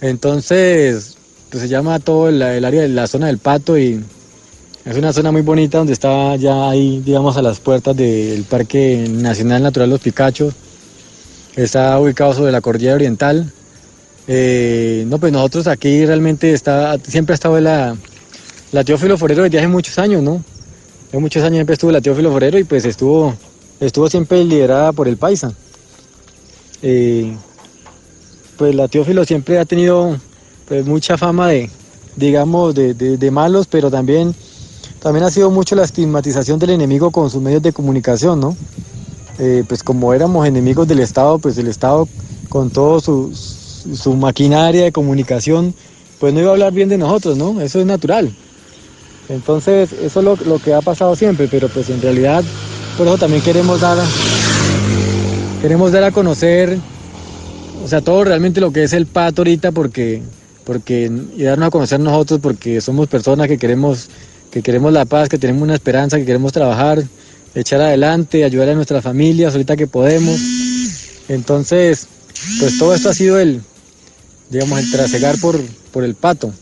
Entonces, 0.00 1.13
se 1.58 1.68
llama 1.68 1.98
todo 2.00 2.28
el, 2.28 2.40
el 2.42 2.64
área 2.64 2.82
de 2.82 2.88
la 2.88 3.06
zona 3.06 3.26
del 3.26 3.38
Pato 3.38 3.78
y 3.78 4.02
es 4.84 4.98
una 4.98 5.14
zona 5.14 5.32
muy 5.32 5.40
bonita 5.40 5.78
donde 5.78 5.94
está 5.94 6.36
ya 6.36 6.68
ahí, 6.68 7.00
digamos, 7.02 7.38
a 7.38 7.42
las 7.42 7.58
puertas 7.58 7.96
del 7.96 8.44
Parque 8.44 9.06
Nacional 9.08 9.62
Natural 9.62 9.88
Los 9.88 10.00
Picachos. 10.00 10.52
Está 11.56 11.98
ubicado 11.98 12.34
sobre 12.34 12.52
la 12.52 12.60
cordillera 12.60 12.94
oriental. 12.94 13.50
Eh, 14.28 15.04
no, 15.06 15.18
pues 15.18 15.32
nosotros 15.32 15.68
aquí 15.68 16.04
realmente 16.04 16.52
está, 16.52 16.98
siempre 16.98 17.32
ha 17.32 17.36
estado 17.36 17.58
la, 17.60 17.96
la 18.72 18.84
Teófilo 18.84 19.16
Forero 19.16 19.42
desde 19.44 19.56
hace 19.56 19.68
muchos 19.68 19.98
años, 19.98 20.22
¿no? 20.22 20.44
Hace 21.08 21.18
muchos 21.18 21.42
años 21.42 21.54
siempre 21.54 21.74
estuvo 21.74 21.90
la 21.90 22.02
Teófilo 22.02 22.30
Forero 22.30 22.58
y 22.58 22.64
pues 22.64 22.84
estuvo, 22.84 23.34
estuvo 23.80 24.10
siempre 24.10 24.44
liderada 24.44 24.92
por 24.92 25.08
el 25.08 25.16
Paisa. 25.16 25.50
Eh, 26.82 27.34
pues 28.58 28.74
la 28.74 28.86
Teófilo 28.88 29.24
siempre 29.24 29.58
ha 29.58 29.64
tenido 29.64 30.18
pues 30.66 30.84
mucha 30.86 31.16
fama 31.18 31.48
de, 31.48 31.70
digamos, 32.16 32.74
de, 32.74 32.94
de- 32.94 33.16
de 33.18 33.30
malos, 33.30 33.66
pero 33.66 33.90
también, 33.90 34.34
también 35.00 35.24
ha 35.24 35.30
sido 35.30 35.50
mucho 35.50 35.74
la 35.76 35.84
estigmatización 35.84 36.58
del 36.58 36.70
enemigo 36.70 37.10
con 37.10 37.30
sus 37.30 37.42
medios 37.42 37.62
de 37.62 37.72
comunicación, 37.72 38.40
¿no? 38.40 38.56
Eh, 39.38 39.64
pues 39.68 39.82
como 39.82 40.14
éramos 40.14 40.46
enemigos 40.46 40.86
del 40.86 41.00
Estado, 41.00 41.38
pues 41.38 41.58
el 41.58 41.66
Estado 41.68 42.08
con 42.48 42.70
todo 42.70 43.00
su, 43.00 43.34
su, 43.34 43.96
su 43.96 44.14
maquinaria 44.14 44.84
de 44.84 44.92
comunicación, 44.92 45.74
pues 46.20 46.32
no 46.32 46.40
iba 46.40 46.50
a 46.50 46.52
hablar 46.52 46.72
bien 46.72 46.88
de 46.88 46.98
nosotros, 46.98 47.36
¿no? 47.36 47.60
Eso 47.60 47.80
es 47.80 47.86
natural. 47.86 48.30
Entonces, 49.28 49.92
eso 49.92 50.20
es 50.20 50.24
lo, 50.24 50.36
lo 50.36 50.58
que 50.60 50.74
ha 50.74 50.82
pasado 50.82 51.16
siempre, 51.16 51.48
pero 51.48 51.68
pues 51.68 51.88
en 51.88 52.00
realidad, 52.00 52.44
por 52.96 53.06
eso 53.06 53.18
también 53.18 53.42
queremos 53.42 53.80
dar, 53.80 53.98
queremos 55.60 55.92
dar 55.92 56.04
a 56.04 56.12
conocer, 56.12 56.78
o 57.82 57.88
sea, 57.88 58.00
todo 58.02 58.24
realmente 58.24 58.60
lo 58.60 58.70
que 58.70 58.82
es 58.84 58.92
el 58.92 59.06
pato 59.06 59.42
ahorita, 59.42 59.72
porque, 59.72 60.22
porque, 60.64 61.10
y 61.36 61.42
darnos 61.42 61.68
a 61.68 61.70
conocer 61.70 62.00
nosotros, 62.00 62.40
porque 62.42 62.80
somos 62.80 63.08
personas 63.08 63.48
que 63.48 63.58
queremos, 63.58 64.08
que 64.50 64.62
queremos 64.62 64.92
la 64.92 65.04
paz, 65.04 65.28
que 65.28 65.38
tenemos 65.38 65.62
una 65.62 65.74
esperanza, 65.74 66.18
que 66.18 66.24
queremos 66.24 66.52
trabajar, 66.52 67.02
echar 67.54 67.80
adelante, 67.80 68.44
ayudar 68.44 68.70
a 68.70 68.74
nuestras 68.74 69.04
familias 69.04 69.52
ahorita 69.52 69.76
que 69.76 69.86
podemos. 69.86 70.40
Entonces, 71.28 72.06
pues 72.58 72.78
todo 72.78 72.94
esto 72.94 73.10
ha 73.10 73.14
sido 73.14 73.38
el, 73.38 73.60
digamos, 74.50 74.78
el 74.78 74.90
trasegar 74.90 75.38
por, 75.38 75.60
por 75.92 76.04
el 76.04 76.14
pato. 76.14 76.52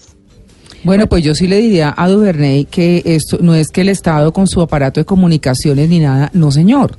Bueno, 0.85 1.07
pues 1.07 1.23
yo 1.23 1.35
sí 1.35 1.47
le 1.47 1.61
diría 1.61 1.95
a 1.97 2.09
Duvernay 2.09 2.65
que 2.65 3.03
esto 3.05 3.39
no 3.41 3.55
es 3.55 3.69
que 3.69 3.83
el 3.83 3.89
Estado 3.89 4.33
con 4.33 4.49
su 4.49 4.61
aparato 4.61 5.01
de 5.01 5.05
comunicaciones 5.05 5.89
ni 5.89 6.01
nada, 6.01 6.31
no 6.35 6.51
señor. 6.51 6.97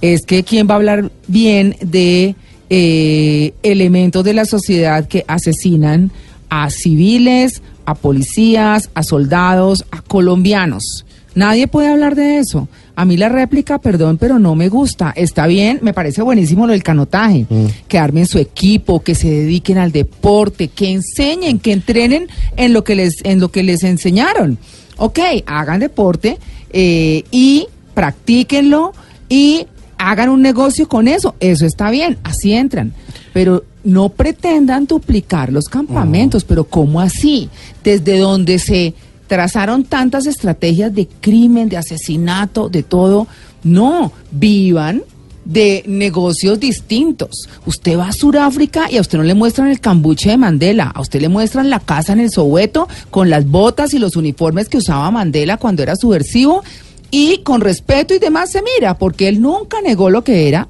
Es 0.00 0.24
que 0.24 0.44
quién 0.44 0.68
va 0.68 0.74
a 0.74 0.76
hablar 0.76 1.10
bien 1.26 1.76
de 1.80 2.36
eh, 2.70 3.54
elementos 3.64 4.22
de 4.22 4.34
la 4.34 4.44
sociedad 4.44 5.08
que 5.08 5.24
asesinan 5.26 6.12
a 6.48 6.70
civiles, 6.70 7.62
a 7.84 7.94
policías, 7.94 8.90
a 8.94 9.02
soldados, 9.02 9.84
a 9.90 10.02
colombianos. 10.02 11.04
Nadie 11.34 11.68
puede 11.68 11.88
hablar 11.88 12.16
de 12.16 12.38
eso. 12.38 12.68
A 12.96 13.04
mí 13.04 13.16
la 13.16 13.28
réplica, 13.28 13.78
perdón, 13.78 14.18
pero 14.18 14.40
no 14.40 14.56
me 14.56 14.68
gusta. 14.68 15.12
Está 15.14 15.46
bien, 15.46 15.78
me 15.82 15.94
parece 15.94 16.20
buenísimo 16.20 16.66
lo 16.66 16.72
del 16.72 16.82
canotaje. 16.82 17.46
Que 17.86 17.96
armen 17.96 18.26
su 18.26 18.38
equipo, 18.38 19.04
que 19.04 19.14
se 19.14 19.30
dediquen 19.30 19.78
al 19.78 19.92
deporte, 19.92 20.66
que 20.66 20.90
enseñen, 20.90 21.60
que 21.60 21.72
entrenen 21.72 22.26
en 22.56 22.72
lo 22.72 22.82
que 22.82 22.96
les, 22.96 23.24
en 23.24 23.38
lo 23.38 23.52
que 23.52 23.62
les 23.62 23.84
enseñaron. 23.84 24.58
Ok, 24.96 25.20
hagan 25.46 25.78
deporte 25.78 26.38
eh, 26.72 27.22
y 27.30 27.68
practíquenlo 27.94 28.92
y 29.28 29.66
hagan 29.96 30.30
un 30.30 30.42
negocio 30.42 30.88
con 30.88 31.06
eso. 31.06 31.36
Eso 31.38 31.66
está 31.66 31.90
bien, 31.90 32.18
así 32.24 32.52
entran. 32.52 32.92
Pero 33.32 33.64
no 33.84 34.08
pretendan 34.10 34.86
duplicar 34.86 35.52
los 35.52 35.66
campamentos. 35.66 36.44
Pero 36.44 36.64
¿cómo 36.64 37.00
así? 37.00 37.48
Desde 37.84 38.18
donde 38.18 38.58
se 38.58 38.94
trazaron 39.26 39.84
tantas 39.84 40.26
estrategias 40.26 40.94
de 40.94 41.06
crimen, 41.20 41.68
de 41.68 41.76
asesinato, 41.76 42.68
de 42.68 42.82
todo. 42.82 43.26
No, 43.62 44.12
vivan 44.30 45.02
de 45.48 45.82
negocios 45.86 46.60
distintos. 46.60 47.48
Usted 47.64 47.98
va 47.98 48.08
a 48.08 48.12
Sudáfrica 48.12 48.86
y 48.90 48.98
a 48.98 49.00
usted 49.00 49.16
no 49.16 49.24
le 49.24 49.34
muestran 49.34 49.68
el 49.68 49.80
cambuche 49.80 50.30
de 50.30 50.36
Mandela, 50.36 50.92
a 50.94 51.00
usted 51.00 51.22
le 51.22 51.30
muestran 51.30 51.70
la 51.70 51.80
casa 51.80 52.12
en 52.12 52.20
el 52.20 52.30
Soweto 52.30 52.86
con 53.10 53.30
las 53.30 53.46
botas 53.46 53.94
y 53.94 53.98
los 53.98 54.14
uniformes 54.14 54.68
que 54.68 54.76
usaba 54.76 55.10
Mandela 55.10 55.56
cuando 55.56 55.82
era 55.82 55.96
subversivo 55.96 56.62
y 57.10 57.38
con 57.38 57.62
respeto 57.62 58.14
y 58.14 58.18
demás 58.18 58.50
se 58.52 58.62
mira, 58.62 58.98
porque 58.98 59.28
él 59.28 59.40
nunca 59.40 59.80
negó 59.80 60.10
lo 60.10 60.22
que 60.22 60.48
era, 60.48 60.68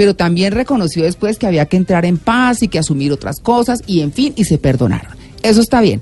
pero 0.00 0.16
también 0.16 0.54
reconoció 0.54 1.02
después 1.02 1.36
que 1.36 1.46
había 1.46 1.66
que 1.66 1.76
entrar 1.76 2.06
en 2.06 2.16
paz 2.16 2.62
y 2.62 2.68
que 2.68 2.78
asumir 2.78 3.12
otras 3.12 3.38
cosas 3.38 3.82
y 3.86 4.00
en 4.00 4.12
fin, 4.12 4.32
y 4.34 4.44
se 4.44 4.56
perdonaron. 4.56 5.12
Eso 5.42 5.60
está 5.60 5.82
bien. 5.82 6.00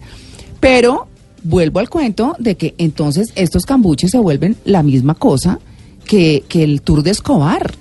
Pero 0.60 1.08
vuelvo 1.42 1.80
al 1.80 1.90
cuento 1.90 2.36
de 2.38 2.56
que 2.56 2.76
entonces 2.78 3.32
estos 3.34 3.66
cambuches 3.66 4.12
se 4.12 4.18
vuelven 4.18 4.56
la 4.64 4.84
misma 4.84 5.16
cosa 5.16 5.58
que, 6.04 6.44
que 6.48 6.62
el 6.62 6.82
tour 6.82 7.02
de 7.02 7.10
Escobar. 7.10 7.74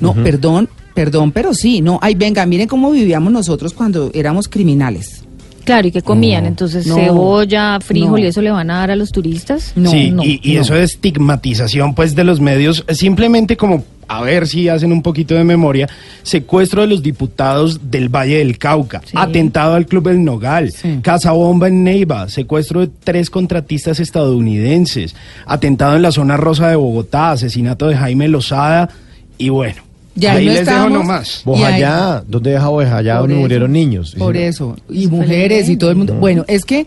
No, 0.00 0.14
perdón, 0.14 0.68
perdón, 0.94 1.30
pero 1.30 1.54
sí, 1.54 1.80
no, 1.80 2.00
ay, 2.02 2.16
venga, 2.16 2.44
miren 2.44 2.66
cómo 2.66 2.90
vivíamos 2.90 3.32
nosotros 3.32 3.72
cuando 3.72 4.10
éramos 4.14 4.48
criminales. 4.48 5.22
Claro, 5.64 5.88
¿y 5.88 5.92
qué 5.92 6.02
comían? 6.02 6.46
Entonces, 6.46 6.86
no, 6.86 6.96
cebolla, 6.96 7.78
frijol, 7.80 8.12
no. 8.20 8.26
¿y 8.26 8.26
eso 8.26 8.42
le 8.42 8.50
van 8.50 8.70
a 8.70 8.78
dar 8.78 8.90
a 8.90 8.96
los 8.96 9.12
turistas? 9.12 9.72
No, 9.76 9.90
sí, 9.90 10.10
no, 10.10 10.24
y, 10.24 10.40
y 10.42 10.54
no. 10.54 10.60
eso 10.62 10.74
de 10.74 10.82
estigmatización 10.84 11.94
pues 11.94 12.14
de 12.14 12.24
los 12.24 12.40
medios, 12.40 12.84
es 12.88 12.98
simplemente 12.98 13.56
como 13.56 13.84
a 14.08 14.20
ver 14.20 14.46
si 14.46 14.68
hacen 14.68 14.92
un 14.92 15.00
poquito 15.00 15.34
de 15.34 15.42
memoria, 15.44 15.88
secuestro 16.22 16.82
de 16.82 16.88
los 16.88 17.02
diputados 17.02 17.90
del 17.90 18.08
Valle 18.10 18.38
del 18.38 18.58
Cauca, 18.58 19.00
Sí. 19.04 19.12
atentado 19.16 19.74
al 19.74 19.86
Club 19.86 20.08
El 20.08 20.22
Nogal, 20.24 20.70
Sí. 20.72 20.98
casa 21.00 21.32
bomba 21.32 21.68
en 21.68 21.82
Neiva, 21.84 22.28
secuestro 22.28 22.80
de 22.80 22.90
tres 23.04 23.30
contratistas 23.30 24.00
estadounidenses, 24.00 25.14
atentado 25.46 25.96
en 25.96 26.02
la 26.02 26.12
zona 26.12 26.36
rosa 26.36 26.68
de 26.68 26.76
Bogotá, 26.76 27.30
asesinato 27.30 27.86
de 27.88 27.96
Jaime 27.96 28.28
Lozada 28.28 28.90
y 29.38 29.48
bueno, 29.48 29.82
Ya 30.14 30.32
ahí 30.32 30.46
no 30.46 30.52
les 30.52 30.66
dejo 30.66 30.88
nomás. 30.90 31.36
Ahí- 31.38 31.42
Bojayá, 31.46 32.24
¿dónde 32.28 32.50
deja 32.50 32.68
Bojayá? 32.68 33.14
Por 33.14 33.20
Donde 33.22 33.34
eso, 33.34 33.40
murieron 33.42 33.72
niños. 33.72 34.14
Por 34.18 34.36
Sí. 34.36 34.42
eso. 34.42 34.76
Y 34.90 35.06
mujeres 35.06 35.68
y 35.68 35.76
todo 35.76 35.90
el 35.90 35.96
mundo. 35.96 36.14
Bueno, 36.14 36.44
es 36.48 36.64
que 36.64 36.86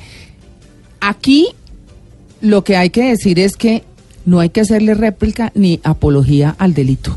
aquí 0.99 1.47
lo 2.41 2.63
que 2.63 2.77
hay 2.77 2.89
que 2.89 3.03
decir 3.05 3.39
es 3.39 3.55
que 3.57 3.83
no 4.25 4.39
hay 4.39 4.49
que 4.49 4.61
hacerle 4.61 4.93
réplica 4.93 5.51
ni 5.55 5.79
apología 5.83 6.55
al 6.57 6.73
delito. 6.73 7.15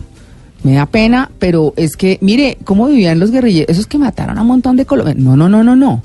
Me 0.62 0.74
da 0.74 0.86
pena, 0.86 1.30
pero 1.38 1.72
es 1.76 1.96
que, 1.96 2.18
mire, 2.20 2.58
cómo 2.64 2.88
vivían 2.88 3.18
los 3.20 3.30
guerrilleros, 3.30 3.68
esos 3.70 3.86
que 3.86 3.96
mataron 3.98 4.38
a 4.38 4.42
un 4.42 4.48
montón 4.48 4.76
de 4.76 4.86
colombianos. 4.86 5.22
No, 5.22 5.36
no, 5.36 5.48
no, 5.48 5.62
no, 5.62 5.76
no. 5.76 6.02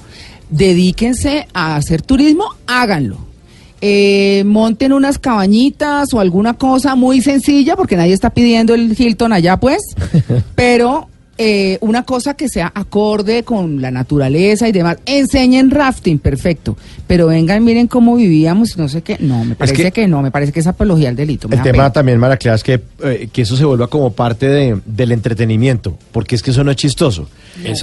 Dedíquense 0.49 1.47
a 1.53 1.75
hacer 1.75 2.01
turismo, 2.03 2.45
háganlo. 2.67 3.17
Eh, 3.85 4.43
monten 4.45 4.93
unas 4.93 5.19
cabañitas 5.19 6.13
o 6.13 6.21
alguna 6.21 6.53
cosa 6.53 6.95
muy 6.95 7.19
sencilla, 7.21 7.75
porque 7.75 7.97
nadie 7.97 8.13
está 8.13 8.29
pidiendo 8.29 8.73
el 8.73 8.95
Hilton 8.97 9.33
allá, 9.33 9.57
pues. 9.57 9.81
pero 10.55 11.09
eh, 11.37 11.79
una 11.81 12.03
cosa 12.03 12.35
que 12.35 12.47
sea 12.47 12.71
acorde 12.73 13.43
con 13.43 13.81
la 13.81 13.91
naturaleza 13.91 14.69
y 14.69 14.71
demás. 14.71 14.99
Enseñen 15.05 15.69
rafting, 15.69 16.17
perfecto. 16.19 16.77
Pero 17.07 17.27
vengan, 17.27 17.61
miren 17.65 17.87
cómo 17.87 18.15
vivíamos 18.15 18.77
y 18.77 18.79
no 18.79 18.87
sé 18.87 19.01
qué. 19.01 19.17
No, 19.19 19.43
me 19.43 19.55
parece 19.55 19.83
que, 19.83 19.91
que- 19.91 20.07
no, 20.07 20.21
me 20.21 20.31
parece 20.31 20.53
que 20.53 20.61
es 20.61 20.67
apología 20.67 21.09
al 21.09 21.17
delito. 21.17 21.49
me 21.49 21.55
El 21.57 21.61
tema 21.63 21.73
pena. 21.73 21.91
también, 21.91 22.19
Mara 22.19 22.37
Clara, 22.37 22.55
es 22.55 22.63
que, 22.63 22.79
eh, 23.03 23.27
que 23.33 23.41
eso 23.41 23.57
se 23.57 23.65
vuelva 23.65 23.87
como 23.87 24.13
parte 24.13 24.47
de- 24.47 24.79
del 24.85 25.11
entretenimiento, 25.11 25.97
porque 26.13 26.35
es 26.35 26.41
que 26.41 26.51
eso 26.51 26.63
no 26.63 26.71
es 26.71 26.77
chistoso. 26.77 27.27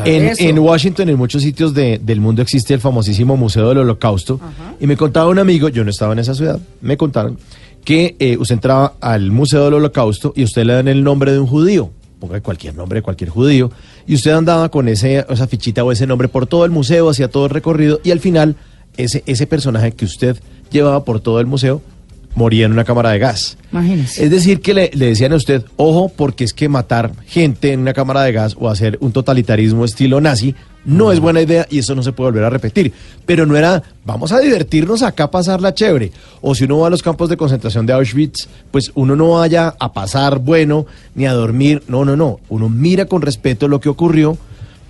En, 0.04 0.58
Washington, 0.58 1.08
en 1.08 1.16
muchos 1.16 1.42
sitios 1.42 1.72
de- 1.74 1.98
del 2.02 2.20
mundo 2.20 2.42
existe 2.42 2.74
el 2.74 2.80
famosísimo 2.80 3.36
Museo 3.36 3.68
del 3.68 3.78
Holocausto, 3.78 4.40
y 4.80 4.86
me 4.86 4.96
contaba 4.96 5.30
un 5.30 5.38
amigo, 5.38 5.68
yo 5.68 5.84
no 5.84 5.90
estaba 5.90 6.12
en 6.12 6.18
esa 6.18 6.34
ciudad, 6.34 6.58
me 6.80 6.96
contaron 6.96 7.38
que 7.84 8.16
eh, 8.18 8.36
usted 8.36 8.54
entraba 8.56 8.94
al 9.00 9.30
Museo 9.30 9.64
del 9.64 9.74
Holocausto 9.74 10.32
y 10.36 10.44
usted 10.44 10.64
le 10.64 10.74
dan 10.74 10.88
el 10.88 11.02
nombre 11.04 11.32
de 11.32 11.38
un 11.38 11.46
judío, 11.46 11.90
ponga 12.18 12.40
cualquier 12.40 12.74
nombre 12.74 12.98
de 12.98 13.02
cualquier 13.02 13.30
judío, 13.30 13.70
y 14.06 14.14
usted 14.14 14.32
andaba 14.32 14.68
con 14.70 14.88
ese, 14.88 15.24
esa 15.28 15.46
fichita 15.46 15.82
o 15.84 15.92
ese 15.92 16.06
nombre 16.06 16.28
por 16.28 16.46
todo 16.46 16.64
el 16.64 16.70
museo, 16.70 17.08
hacía 17.08 17.28
todo 17.28 17.44
el 17.46 17.50
recorrido, 17.50 18.00
y 18.04 18.10
al 18.10 18.20
final 18.20 18.56
ese, 18.96 19.22
ese 19.26 19.46
personaje 19.46 19.92
que 19.92 20.04
usted 20.04 20.36
llevaba 20.70 21.04
por 21.04 21.20
todo 21.20 21.40
el 21.40 21.46
museo 21.46 21.80
moría 22.34 22.66
en 22.66 22.72
una 22.72 22.84
cámara 22.84 23.10
de 23.10 23.18
gas. 23.18 23.56
Imagínense. 23.72 24.25
Es 24.25 24.30
decir, 24.30 24.60
que 24.60 24.75
le, 24.75 24.90
le 24.94 25.06
decían 25.06 25.32
a 25.32 25.37
usted, 25.37 25.64
ojo, 25.76 26.10
porque 26.14 26.44
es 26.44 26.54
que 26.54 26.68
matar 26.68 27.12
gente 27.26 27.72
en 27.72 27.80
una 27.80 27.92
cámara 27.92 28.22
de 28.22 28.32
gas 28.32 28.56
o 28.58 28.68
hacer 28.68 28.99
un 29.00 29.12
totalitarismo 29.12 29.84
estilo 29.84 30.20
nazi 30.20 30.54
no 30.84 31.12
es 31.12 31.20
buena 31.20 31.42
idea 31.42 31.66
y 31.70 31.78
eso 31.78 31.94
no 31.94 32.02
se 32.02 32.12
puede 32.12 32.30
volver 32.30 32.44
a 32.44 32.50
repetir. 32.50 32.92
Pero 33.26 33.46
no 33.46 33.56
era, 33.56 33.82
vamos 34.04 34.32
a 34.32 34.40
divertirnos 34.40 35.02
acá, 35.02 35.25
a 35.25 35.30
pasarla 35.30 35.75
chévere. 35.75 36.12
O 36.40 36.54
si 36.54 36.64
uno 36.64 36.78
va 36.78 36.87
a 36.87 36.90
los 36.90 37.02
campos 37.02 37.28
de 37.28 37.37
concentración 37.37 37.87
de 37.87 37.92
Auschwitz, 37.92 38.49
pues 38.70 38.90
uno 38.94 39.14
no 39.14 39.30
vaya 39.30 39.75
a 39.78 39.92
pasar 39.92 40.38
bueno 40.38 40.87
ni 41.14 41.26
a 41.26 41.32
dormir. 41.32 41.82
No, 41.88 42.04
no, 42.04 42.16
no. 42.16 42.40
Uno 42.49 42.68
mira 42.68 43.04
con 43.06 43.22
respeto 43.22 43.68
lo 43.68 43.80
que 43.80 43.88
ocurrió. 43.88 44.38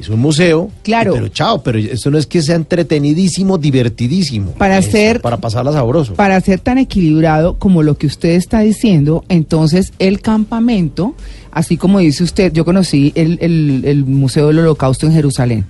Es 0.00 0.08
un 0.08 0.18
museo. 0.20 0.70
Claro. 0.82 1.12
Pero 1.12 1.28
chao, 1.28 1.62
pero 1.62 1.78
esto 1.78 2.10
no 2.10 2.16
es 2.18 2.26
que 2.26 2.40
sea 2.40 2.56
entretenidísimo, 2.56 3.58
divertidísimo. 3.58 4.52
Para 4.52 4.78
Eso, 4.78 4.90
ser- 4.92 5.20
Para 5.20 5.36
pasarla 5.36 5.72
sabroso. 5.72 6.14
para 6.14 6.40
ser 6.40 6.58
tan 6.60 6.78
equilibrado 6.78 7.58
como 7.58 7.82
lo 7.82 7.98
que 7.98 8.06
usted 8.06 8.30
está 8.30 8.60
diciendo, 8.60 9.24
entonces 9.28 9.92
el 9.98 10.20
campamento, 10.22 11.14
así 11.52 11.76
como 11.76 11.98
dice 11.98 12.24
usted, 12.24 12.52
yo 12.52 12.64
conocí 12.64 13.12
el, 13.14 13.38
el- 13.42 13.82
el 13.84 14.04
Museo 14.06 14.46
del 14.48 14.60
Holocausto 14.60 15.06
en 15.06 15.12
Jerusalén. 15.12 15.66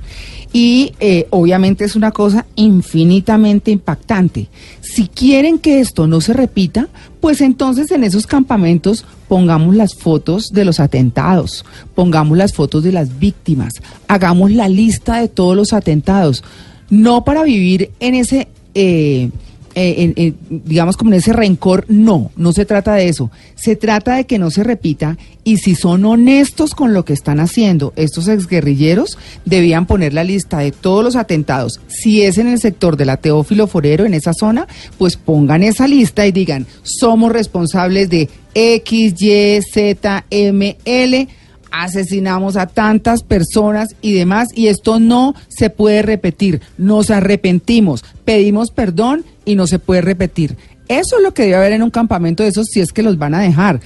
Y 0.53 0.95
eh, 0.99 1.27
obviamente 1.31 1.85
es 1.85 1.95
una 1.95 2.11
cosa 2.11 2.45
infinitamente 2.57 3.71
impactante. 3.71 4.49
Si 4.81 5.07
quieren 5.07 5.59
que 5.59 5.81
esto 5.81 6.07
no 6.09 6.21
se 6.21 6.33
repita, 6.33 6.89
pues 7.21 7.41
entonces 7.41 7.91
en 7.93 8.03
esos 8.03 8.27
campamentos 8.27 9.05
pongamos 9.29 9.77
las 9.77 9.95
fotos 9.95 10.49
de 10.53 10.65
los 10.65 10.81
atentados, 10.81 11.65
pongamos 11.95 12.37
las 12.37 12.53
fotos 12.53 12.83
de 12.83 12.91
las 12.91 13.21
víctimas, 13.21 13.75
hagamos 14.09 14.51
la 14.51 14.69
lista 14.69 15.21
de 15.21 15.29
todos 15.29 15.57
los 15.57 15.73
atentados, 15.73 16.43
no 16.89 17.25
para 17.25 17.45
vivir 17.45 17.93
en 18.01 18.15
ese... 18.17 18.49
eh, 18.75 19.31
eh, 19.75 20.13
en, 20.17 20.37
digamos 20.49 20.97
como 20.97 21.13
en 21.13 21.19
ese 21.19 21.33
rencor, 21.33 21.85
no, 21.89 22.31
no 22.37 22.53
se 22.53 22.65
trata 22.65 22.95
de 22.95 23.09
eso. 23.09 23.31
Se 23.55 23.77
trata 23.77 24.17
de 24.17 24.27
que 24.27 24.39
no 24.39 24.51
se 24.51 24.65
repita 24.65 25.17
y 25.45 25.59
si 25.59 25.75
son 25.75 26.05
honestos 26.05 26.75
con 26.75 26.93
lo 26.93 27.05
que 27.05 27.13
están 27.13 27.41
haciendo 27.41 27.93
estos 27.97 28.29
exguerrilleros, 28.29 29.19
debían 29.45 29.87
poner 29.87 30.13
la 30.13 30.25
lista 30.25 30.59
de 30.59 30.73
todos 30.73 31.05
los 31.05 31.17
atentados. 31.17 31.81
Si 31.89 32.23
es 32.23 32.39
en 32.39 32.49
el 32.49 32.59
sector 32.59 32.97
de 32.97 33.05
la 33.05 33.17
Teófilo 33.17 33.67
Forero, 33.67 34.05
en 34.05 34.15
esa 34.15 34.33
zona, 34.33 34.67
pues 34.99 35.17
pongan 35.17 35.63
esa 35.63 35.87
lista 35.87 36.27
y 36.27 36.33
digan, 36.33 36.67
somos 36.83 37.33
responsables 37.33 38.11
de 38.11 38.29
X, 38.55 39.15
Y, 39.21 39.61
Z, 39.63 40.25
M, 40.31 40.77
L 40.85 41.29
asesinamos 41.71 42.57
a 42.57 42.67
tantas 42.67 43.23
personas 43.23 43.95
y 44.03 44.13
demás, 44.13 44.49
y 44.55 44.69
esto 44.69 44.99
no 44.99 45.35
se 45.49 45.71
puede 45.71 46.03
repetir. 46.03 46.61
Nos 46.79 47.11
arrepentimos, 47.11 48.05
pedimos 48.25 48.71
perdón 48.71 49.25
y 49.45 49.55
no 49.55 49.67
se 49.67 49.79
puede 49.79 50.01
repetir. 50.01 50.57
Eso 50.89 51.19
es 51.19 51.23
lo 51.23 51.33
que 51.33 51.45
debe 51.45 51.55
haber 51.55 51.73
en 51.73 51.83
un 51.83 51.91
campamento 51.91 52.43
de 52.43 52.49
esos 52.49 52.67
si 52.67 52.81
es 52.81 52.93
que 52.93 53.03
los 53.03 53.17
van 53.17 53.35
a 53.35 53.41
dejar 53.41 53.81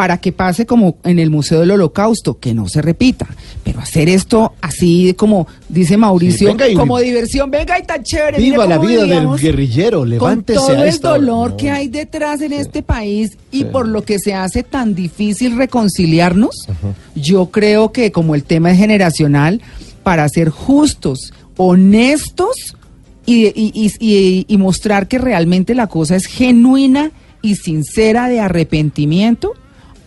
para 0.00 0.16
que 0.16 0.32
pase 0.32 0.64
como 0.64 0.96
en 1.04 1.18
el 1.18 1.28
Museo 1.28 1.60
del 1.60 1.72
Holocausto, 1.72 2.38
que 2.38 2.54
no 2.54 2.68
se 2.70 2.80
repita. 2.80 3.26
Pero 3.62 3.80
hacer 3.80 4.08
esto 4.08 4.54
así 4.62 5.12
como 5.12 5.46
dice 5.68 5.98
Mauricio, 5.98 6.56
Sí, 6.58 6.72
y- 6.72 6.74
como 6.74 6.98
diversión, 7.00 7.50
venga 7.50 7.78
y 7.78 7.82
tan 7.82 8.02
chévere. 8.02 8.38
Viva 8.38 8.64
la 8.64 8.78
vida 8.78 9.04
del 9.04 9.28
guerrillero, 9.36 10.06
levántese 10.06 10.58
Con 10.58 10.68
todo 10.68 10.78
a 10.78 10.88
el 10.88 10.94
hora. 10.94 11.10
dolor 11.10 11.56
que 11.58 11.70
hay 11.70 11.88
detrás 11.88 12.40
en 12.40 12.54
este 12.54 12.82
país 12.82 13.36
y 13.52 13.64
por 13.64 13.86
lo 13.86 14.02
que 14.02 14.18
se 14.18 14.32
hace 14.32 14.62
tan 14.62 14.94
difícil 14.94 15.58
reconciliarnos, 15.58 16.54
yo 17.14 17.50
creo 17.50 17.92
que 17.92 18.10
como 18.10 18.34
el 18.34 18.44
tema 18.44 18.70
es 18.70 18.78
generacional, 18.78 19.60
para 20.02 20.26
ser 20.30 20.48
justos, 20.48 21.34
honestos 21.58 22.74
y, 23.26 23.48
y- 23.48 23.70
y- 23.74 23.92
y- 24.00 24.44
y 24.48 24.56
mostrar 24.56 25.08
que 25.08 25.18
realmente 25.18 25.74
la 25.74 25.88
cosa 25.88 26.16
es 26.16 26.24
genuina 26.24 27.10
y 27.42 27.56
sincera 27.56 28.28
de 28.30 28.40
arrepentimiento, 28.40 29.52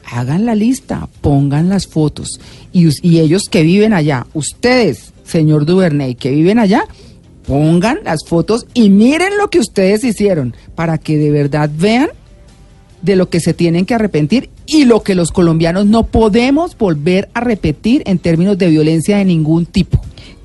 hagan 0.06 0.46
la 0.46 0.56
lista, 0.56 1.08
pongan 1.22 1.70
las 1.70 1.88
fotos. 1.88 2.40
Y, 2.72 2.88
ellos 3.20 3.44
que 3.50 3.64
viven 3.64 3.94
allá, 3.94 4.28
ustedes, 4.34 5.14
señor 5.24 5.66
Duvernay, 5.66 6.16
que 6.16 6.32
viven 6.32 6.60
allá, 6.60 6.86
pongan 7.46 8.00
las 8.04 8.26
fotos 8.26 8.66
y 8.74 8.90
miren 8.90 9.38
lo 9.38 9.50
que 9.50 9.60
ustedes 9.60 10.04
hicieron 10.04 10.56
para 10.76 10.98
que 10.98 11.18
de 11.18 11.32
verdad 11.32 11.70
vean 11.76 12.10
de 13.02 13.16
lo 13.18 13.30
que 13.30 13.42
se 13.42 13.54
tienen 13.54 13.86
que 13.86 13.96
arrepentir 13.96 14.50
y 14.66 14.86
lo 14.86 15.04
que 15.04 15.14
los 15.14 15.32
colombianos 15.32 15.86
no 15.86 16.06
podemos 16.06 16.78
volver 16.78 17.30
a 17.34 17.42
repetir 17.42 18.02
en 18.06 18.18
términos 18.18 18.58
de 18.58 18.70
violencia 18.70 19.18
de 19.18 19.26
ningún 19.26 19.66
tipo. 19.66 20.02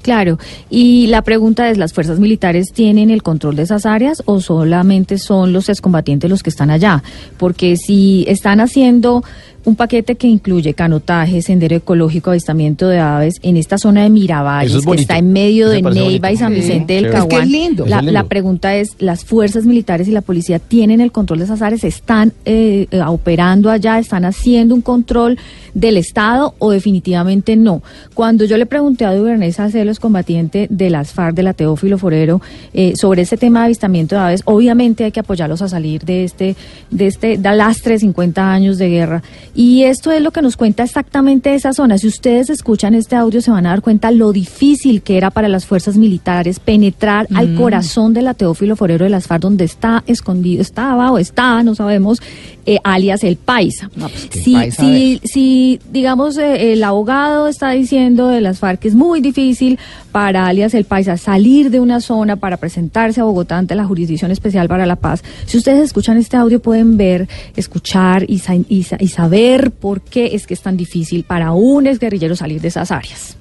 Claro, 0.08 0.38
y 0.70 1.06
la 1.08 1.20
pregunta 1.20 1.68
es, 1.68 1.76
¿las 1.76 1.92
fuerzas 1.92 2.18
militares 2.18 2.72
tienen 2.72 3.10
el 3.10 3.22
control 3.22 3.56
de 3.56 3.64
esas 3.64 3.84
áreas 3.84 4.22
o 4.24 4.40
solamente 4.40 5.18
son 5.18 5.52
los 5.52 5.68
excombatientes 5.68 6.30
los 6.30 6.42
que 6.42 6.48
están 6.48 6.70
allá? 6.70 7.02
Porque 7.36 7.76
si 7.76 8.24
están 8.26 8.60
haciendo 8.60 9.22
un 9.68 9.76
paquete 9.76 10.16
que 10.16 10.26
incluye 10.26 10.74
canotaje, 10.74 11.42
sendero 11.42 11.76
ecológico, 11.76 12.30
avistamiento 12.30 12.88
de 12.88 12.98
aves 12.98 13.34
en 13.42 13.56
esta 13.56 13.78
zona 13.78 14.02
de 14.02 14.10
Miravalles, 14.10 14.74
es 14.74 14.84
que 14.84 14.94
está 14.94 15.18
en 15.18 15.32
medio 15.32 15.68
de 15.68 15.82
Neiva 15.82 16.32
y. 16.32 16.36
San 16.36 16.48
Sí. 16.48 16.60
Vicente 16.60 16.94
del 16.94 17.04
Chévere. 17.04 17.18
Es 17.18 17.24
que 17.26 17.34
es 17.36 17.40
Caguán. 17.40 17.52
lindo. 17.52 17.84
La, 17.84 17.88
Eso 17.88 17.98
es 17.98 18.04
lindo. 18.06 18.12
la 18.12 18.24
pregunta 18.24 18.74
es, 18.76 18.96
¿las 18.98 19.24
fuerzas 19.24 19.64
militares 19.66 20.08
y 20.08 20.12
la 20.12 20.22
policía 20.22 20.58
tienen 20.58 21.00
el 21.00 21.12
control 21.12 21.40
de 21.40 21.44
esas 21.44 21.62
áreas? 21.62 21.84
¿Están 21.84 22.32
eh, 22.44 22.86
eh, 22.90 23.00
operando 23.06 23.70
allá? 23.70 23.98
¿Están 23.98 24.24
haciendo 24.24 24.74
un 24.74 24.80
control 24.80 25.38
del 25.74 25.96
Estado 25.98 26.54
o 26.58 26.70
definitivamente 26.70 27.54
no? 27.56 27.82
Cuando 28.14 28.44
yo 28.46 28.56
le 28.56 28.66
pregunté 28.66 29.04
a 29.04 29.14
Duvernay 29.14 29.52
Salcelos, 29.52 30.00
combatiente 30.00 30.66
de 30.70 30.90
las 30.90 31.12
FARC, 31.12 31.36
de 31.36 31.42
la 31.42 31.52
Teófilo 31.52 31.98
Forero, 31.98 32.40
eh, 32.72 32.94
sobre 32.96 33.22
ese 33.22 33.36
tema 33.36 33.60
de 33.60 33.66
avistamiento 33.66 34.14
de 34.14 34.22
aves, 34.22 34.42
obviamente 34.46 35.04
hay 35.04 35.12
que 35.12 35.20
apoyarlos 35.20 35.60
a 35.60 35.68
salir 35.68 36.02
de 36.04 36.24
este, 36.24 36.56
de 36.90 37.06
este 37.06 37.36
da 37.36 37.52
lastre 37.52 37.94
de 37.94 37.98
50 38.00 38.50
años 38.52 38.78
de 38.78 38.88
guerra. 38.88 39.22
Y 39.58 39.82
esto 39.82 40.12
es 40.12 40.22
lo 40.22 40.30
que 40.30 40.40
nos 40.40 40.56
cuenta 40.56 40.84
exactamente 40.84 41.52
esa 41.52 41.72
zona. 41.72 41.98
Si 41.98 42.06
ustedes 42.06 42.48
escuchan 42.48 42.94
este 42.94 43.16
audio 43.16 43.40
se 43.40 43.50
van 43.50 43.66
a 43.66 43.70
dar 43.70 43.82
cuenta 43.82 44.12
lo 44.12 44.30
difícil 44.30 45.02
que 45.02 45.16
era 45.16 45.32
para 45.32 45.48
las 45.48 45.66
fuerzas 45.66 45.96
militares 45.96 46.60
penetrar 46.60 47.26
al 47.34 47.56
corazón 47.56 48.14
de 48.14 48.22
la 48.22 48.34
Teófilo 48.34 48.76
Forero 48.76 49.02
de 49.02 49.10
las 49.10 49.26
FARC, 49.26 49.42
donde 49.42 49.64
está 49.64 50.04
escondido, 50.06 50.62
estaba 50.62 51.10
o 51.10 51.18
está, 51.18 51.64
no 51.64 51.74
sabemos, 51.74 52.22
eh, 52.66 52.78
alias 52.84 53.24
el 53.24 53.34
Paisa. 53.34 53.90
No, 53.96 54.08
pues, 54.08 54.28
si, 54.30 54.52
Paisa, 54.52 54.80
si, 54.80 55.20
si, 55.24 55.80
digamos, 55.90 56.38
eh, 56.38 56.72
el 56.74 56.84
abogado 56.84 57.48
está 57.48 57.70
diciendo 57.70 58.28
de 58.28 58.40
las 58.40 58.60
FARC 58.60 58.78
que 58.78 58.86
es 58.86 58.94
muy 58.94 59.20
difícil 59.20 59.80
para 60.18 60.48
alias 60.48 60.74
el 60.74 60.84
Paisa 60.84 61.16
salir 61.16 61.70
de 61.70 61.78
una 61.78 62.00
zona 62.00 62.34
para 62.34 62.56
presentarse 62.56 63.20
a 63.20 63.24
Bogotá 63.24 63.56
ante 63.56 63.76
la 63.76 63.84
Jurisdicción 63.84 64.32
Especial 64.32 64.66
para 64.66 64.84
la 64.84 64.96
Paz, 64.96 65.22
si 65.46 65.56
ustedes 65.56 65.84
escuchan 65.84 66.16
este 66.18 66.36
audio 66.36 66.58
pueden 66.60 66.96
ver, 66.96 67.28
escuchar 67.54 68.24
y, 68.28 68.40
sa- 68.40 68.56
y 68.56 68.82
sa- 68.82 68.96
y 68.98 69.06
saber 69.06 69.70
por 69.70 70.00
qué 70.00 70.34
es 70.34 70.48
que 70.48 70.54
es 70.54 70.60
tan 70.60 70.76
difícil 70.76 71.22
para 71.22 71.52
un 71.52 71.86
exguerrillero 71.86 72.34
salir 72.34 72.60
de 72.60 72.66
esas 72.66 72.90
áreas. 72.90 73.36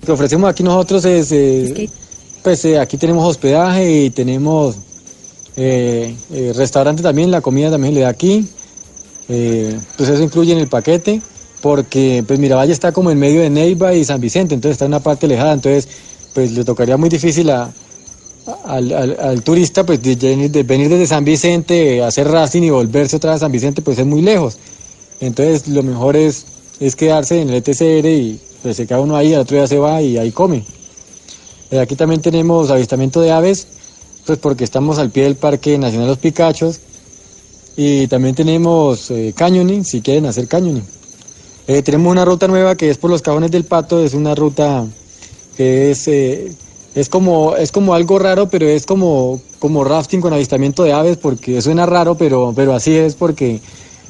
Lo 0.00 0.06
que 0.06 0.12
ofrecemos 0.12 0.50
aquí 0.50 0.64
nosotros 0.64 1.04
es, 1.04 1.30
eh, 1.30 1.62
Es 1.66 1.72
que- 1.72 1.90
pues 2.42 2.64
eh, 2.64 2.80
aquí 2.80 2.96
tenemos 2.96 3.24
hospedaje 3.24 4.06
y 4.06 4.10
tenemos 4.10 4.74
eh, 5.56 6.12
restaurante 6.56 7.04
también, 7.04 7.30
la 7.30 7.40
comida 7.40 7.70
también 7.70 7.94
le 7.94 8.00
da 8.00 8.08
aquí. 8.08 8.44
Pues 9.28 10.08
eso 10.08 10.24
incluye 10.24 10.52
en 10.54 10.58
el 10.58 10.66
paquete, 10.66 11.22
porque 11.64 12.22
pues 12.26 12.38
Miravalle 12.38 12.74
está 12.74 12.92
como 12.92 13.10
en 13.10 13.18
medio 13.18 13.40
de 13.40 13.48
Neiva 13.48 13.94
y 13.94 14.04
San 14.04 14.20
Vicente, 14.20 14.54
entonces 14.54 14.72
está 14.72 14.84
en 14.84 14.90
una 14.90 15.00
parte 15.00 15.24
alejada, 15.24 15.54
entonces 15.54 15.88
pues 16.34 16.52
le 16.52 16.62
tocaría 16.62 16.98
muy 16.98 17.08
difícil 17.08 17.48
al, 17.48 19.42
turista 19.44 19.86
pues 19.86 20.02
de, 20.02 20.62
venir 20.66 20.90
desde 20.90 21.06
San 21.06 21.24
Vicente, 21.24 22.02
hacer 22.02 22.28
rafting 22.28 22.64
y 22.64 22.68
volverse 22.68 23.16
otra 23.16 23.30
vez 23.30 23.38
a 23.38 23.46
San 23.46 23.52
Vicente, 23.52 23.80
pues 23.80 23.98
es 23.98 24.04
muy 24.04 24.20
lejos. 24.20 24.58
Entonces 25.20 25.66
lo 25.66 25.82
mejor 25.82 26.18
es, 26.18 26.44
es 26.80 26.94
quedarse 26.96 27.40
en 27.40 27.48
el 27.48 27.54
ETCR 27.54 28.08
y 28.08 28.38
pues 28.62 28.76
se 28.76 28.86
queda 28.86 29.00
uno 29.00 29.16
ahí, 29.16 29.32
al 29.32 29.40
otro 29.40 29.56
día 29.56 29.66
se 29.66 29.78
va 29.78 30.02
y 30.02 30.18
ahí 30.18 30.32
come. 30.32 30.64
Eh, 31.70 31.80
aquí 31.80 31.96
también 31.96 32.20
tenemos 32.20 32.70
avistamiento 32.70 33.22
de 33.22 33.32
aves, 33.32 33.68
pues 34.26 34.38
porque 34.38 34.64
estamos 34.64 34.98
al 34.98 35.10
pie 35.10 35.22
del 35.22 35.36
Parque 35.36 35.78
Nacional 35.78 36.08
Los 36.08 36.18
Picachos. 36.18 36.80
Y 37.74 38.06
también 38.08 38.34
tenemos 38.34 39.10
eh, 39.10 39.32
canyoning, 39.34 39.82
si 39.82 40.02
quieren 40.02 40.26
hacer 40.26 40.46
canyoning. 40.46 40.84
Eh, 41.66 41.82
tenemos 41.82 42.10
una 42.10 42.26
ruta 42.26 42.46
nueva 42.46 42.76
que 42.76 42.90
es 42.90 42.98
por 42.98 43.10
los 43.10 43.22
cajones 43.22 43.50
del 43.50 43.64
pato, 43.64 44.04
es 44.04 44.12
una 44.12 44.34
ruta 44.34 44.86
que 45.56 45.90
es, 45.90 46.06
eh, 46.08 46.52
es, 46.94 47.08
como, 47.08 47.56
es 47.56 47.72
como 47.72 47.94
algo 47.94 48.18
raro, 48.18 48.50
pero 48.50 48.66
es 48.68 48.84
como, 48.84 49.40
como 49.60 49.82
rafting 49.82 50.20
con 50.20 50.34
avistamiento 50.34 50.82
de 50.82 50.92
aves, 50.92 51.16
porque 51.16 51.62
suena 51.62 51.86
raro, 51.86 52.16
pero, 52.16 52.52
pero 52.54 52.74
así 52.74 52.94
es 52.94 53.14
porque 53.14 53.60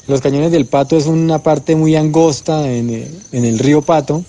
los 0.09 0.21
cañones 0.21 0.51
del 0.51 0.67
pato 0.67 0.97
es 0.97 1.07
una 1.07 1.38
parte 1.38 1.77
muy 1.77 1.95
angosta 1.95 2.69
en, 2.69 2.90
eh, 2.90 3.09
en 3.31 3.45
el 3.45 3.59
río 3.61 3.83
Pato. 3.83 4.25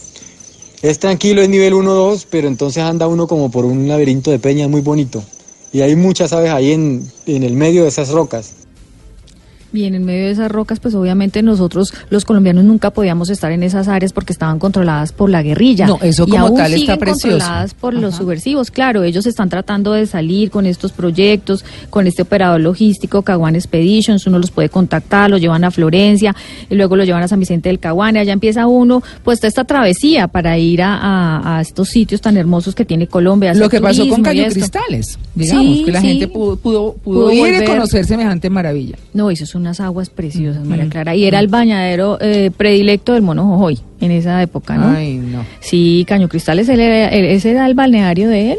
Es 0.84 1.00
tranquilo, 1.00 1.42
es 1.42 1.50
nivel 1.50 1.74
1-2, 1.74 2.28
pero 2.30 2.48
entonces 2.48 2.84
anda 2.84 3.08
uno 3.08 3.28
como 3.28 3.50
por 3.50 3.66
un 3.66 3.88
laberinto 3.88 4.30
de 4.30 4.38
peñas 4.38 4.70
muy 4.70 4.82
bonito. 4.82 5.24
Y 5.74 5.82
hay 5.82 5.96
muchas 5.96 6.32
aves 6.32 6.52
ahí 6.52 6.74
en, 6.74 7.12
en 7.26 7.44
el 7.44 7.54
medio 7.54 7.84
de 7.84 7.90
esas 7.90 8.10
rocas. 8.10 8.52
Bien, 9.76 9.94
en 9.94 10.06
medio 10.06 10.24
de 10.28 10.32
esas 10.32 10.50
rocas, 10.50 10.80
pues 10.80 10.96
obviamente 10.96 11.42
nosotros 11.42 11.94
los 12.10 12.24
colombianos 12.24 12.64
nunca 12.64 12.92
podíamos 12.92 13.30
estar 13.30 13.52
en 13.52 13.62
esas 13.62 13.90
áreas 13.90 14.14
porque 14.14 14.32
estaban 14.32 14.58
controladas 14.58 15.12
por 15.12 15.30
la 15.30 15.44
guerrilla. 15.44 15.86
No, 15.86 16.00
eso 16.02 16.24
Y 16.26 16.32
como 16.32 16.46
aún 16.48 16.56
tal 16.56 16.74
está 16.74 16.96
precioso. 16.96 17.28
controladas 17.40 17.74
por 17.74 17.94
los 17.94 18.16
subversivos. 18.16 18.72
Claro, 18.72 19.04
ellos 19.04 19.26
están 19.26 19.50
tratando 19.50 19.92
de 19.92 20.06
salir 20.08 20.50
con 20.50 20.66
estos 20.66 20.94
proyectos, 20.94 21.66
con 21.90 22.08
este 22.08 22.22
operador 22.22 22.62
logístico, 22.62 23.22
Caguán 23.22 23.56
Expeditions, 23.58 24.26
uno 24.28 24.40
los 24.40 24.50
puede 24.50 24.70
contactar, 24.70 25.30
los 25.30 25.42
llevan 25.42 25.66
a 25.66 25.72
Florencia, 25.72 26.34
y 26.70 26.76
luego 26.76 26.96
los 26.96 27.06
llevan 27.06 27.24
a 27.24 27.28
San 27.28 27.42
Vicente 27.42 27.68
del 27.68 27.80
Caguán, 27.80 28.16
y 28.16 28.20
allá 28.20 28.32
empieza 28.32 28.68
uno, 28.68 29.04
pues 29.26 29.44
esta 29.44 29.66
travesía 29.66 30.30
para 30.30 30.58
ir 30.58 30.84
a, 30.84 30.96
a- 30.96 31.58
a 31.58 31.62
estos 31.62 31.90
sitios 31.90 32.22
tan 32.22 32.38
hermosos 32.38 32.76
que 32.76 32.86
tiene 32.86 33.08
Colombia. 33.08 33.54
Lo 33.54 33.68
que 33.68 33.82
pasó 33.82 34.08
con 34.08 34.22
y 34.22 34.24
Caño. 34.24 34.46
Cristales, 34.46 35.20
digamos, 35.36 35.66
Sí, 35.80 35.84
que 35.84 35.92
la 35.92 36.00
sí. 36.00 36.08
gente 36.08 36.28
pudo, 36.30 36.56
pudo, 36.56 36.94
pudo 36.94 37.20
Pudo 37.26 37.32
ir 37.34 37.40
y 37.40 37.42
volver. 37.52 37.66
conocer 37.66 38.06
semejante 38.06 38.50
maravilla. 38.50 38.96
No, 39.14 39.30
eso 39.30 39.46
son 39.46 39.65
unas 39.66 39.80
aguas 39.80 40.10
preciosas, 40.10 40.64
María 40.66 40.88
Clara. 40.90 41.16
Y 41.16 41.26
era 41.26 41.40
el 41.40 41.48
bañadero 41.48 42.18
eh, 42.22 42.52
predilecto 42.56 43.14
del 43.14 43.24
mono 43.24 43.44
Jojoy 43.44 43.80
en 44.00 44.12
esa 44.12 44.42
época, 44.42 44.78
¿no? 44.78 44.90
Ay, 44.96 45.16
no. 45.18 45.44
Sí, 45.60 46.06
Caño 46.08 46.30
Cristales, 46.30 46.70
él 46.70 46.80
era- 46.80 47.10
él- 47.10 47.26
ese 47.26 47.52
era 47.52 47.66
el 47.66 47.74
balneario 47.74 48.30
de 48.30 48.54
él. 48.54 48.58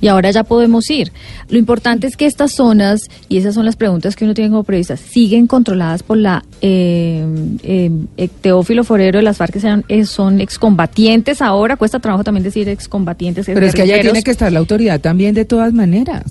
Y 0.00 0.08
ahora 0.08 0.32
ya 0.32 0.42
podemos 0.42 0.90
ir. 0.90 1.12
Lo 1.48 1.58
importante 1.58 2.08
es 2.08 2.16
que 2.16 2.26
estas 2.26 2.50
zonas, 2.50 3.02
y 3.28 3.36
esas 3.36 3.54
son 3.54 3.64
las 3.64 3.76
preguntas 3.76 4.16
que 4.16 4.24
uno 4.24 4.34
tiene 4.34 4.50
como 4.50 4.64
periodista, 4.64 4.96
siguen 4.96 5.46
controladas 5.46 6.02
por 6.02 6.16
la 6.16 6.42
eh, 6.60 7.24
eh, 7.62 7.90
eh, 8.16 8.28
Teófilo 8.40 8.82
Forero 8.82 9.18
de 9.18 9.22
las 9.22 9.36
FARC, 9.36 9.52
que 9.52 9.60
sean, 9.60 9.84
eh, 9.86 10.04
son 10.04 10.40
excombatientes 10.40 11.40
ahora. 11.40 11.76
Cuesta 11.76 12.00
trabajo 12.00 12.24
también 12.24 12.42
decir 12.42 12.68
excombatientes. 12.68 13.46
Pero 13.46 13.64
es 13.64 13.74
que 13.76 13.82
allá 13.82 14.00
tiene 14.00 14.24
que 14.24 14.32
estar 14.32 14.50
la 14.50 14.58
autoridad 14.58 15.00
también 15.00 15.36
de 15.36 15.44
todas 15.44 15.72
maneras. 15.72 16.24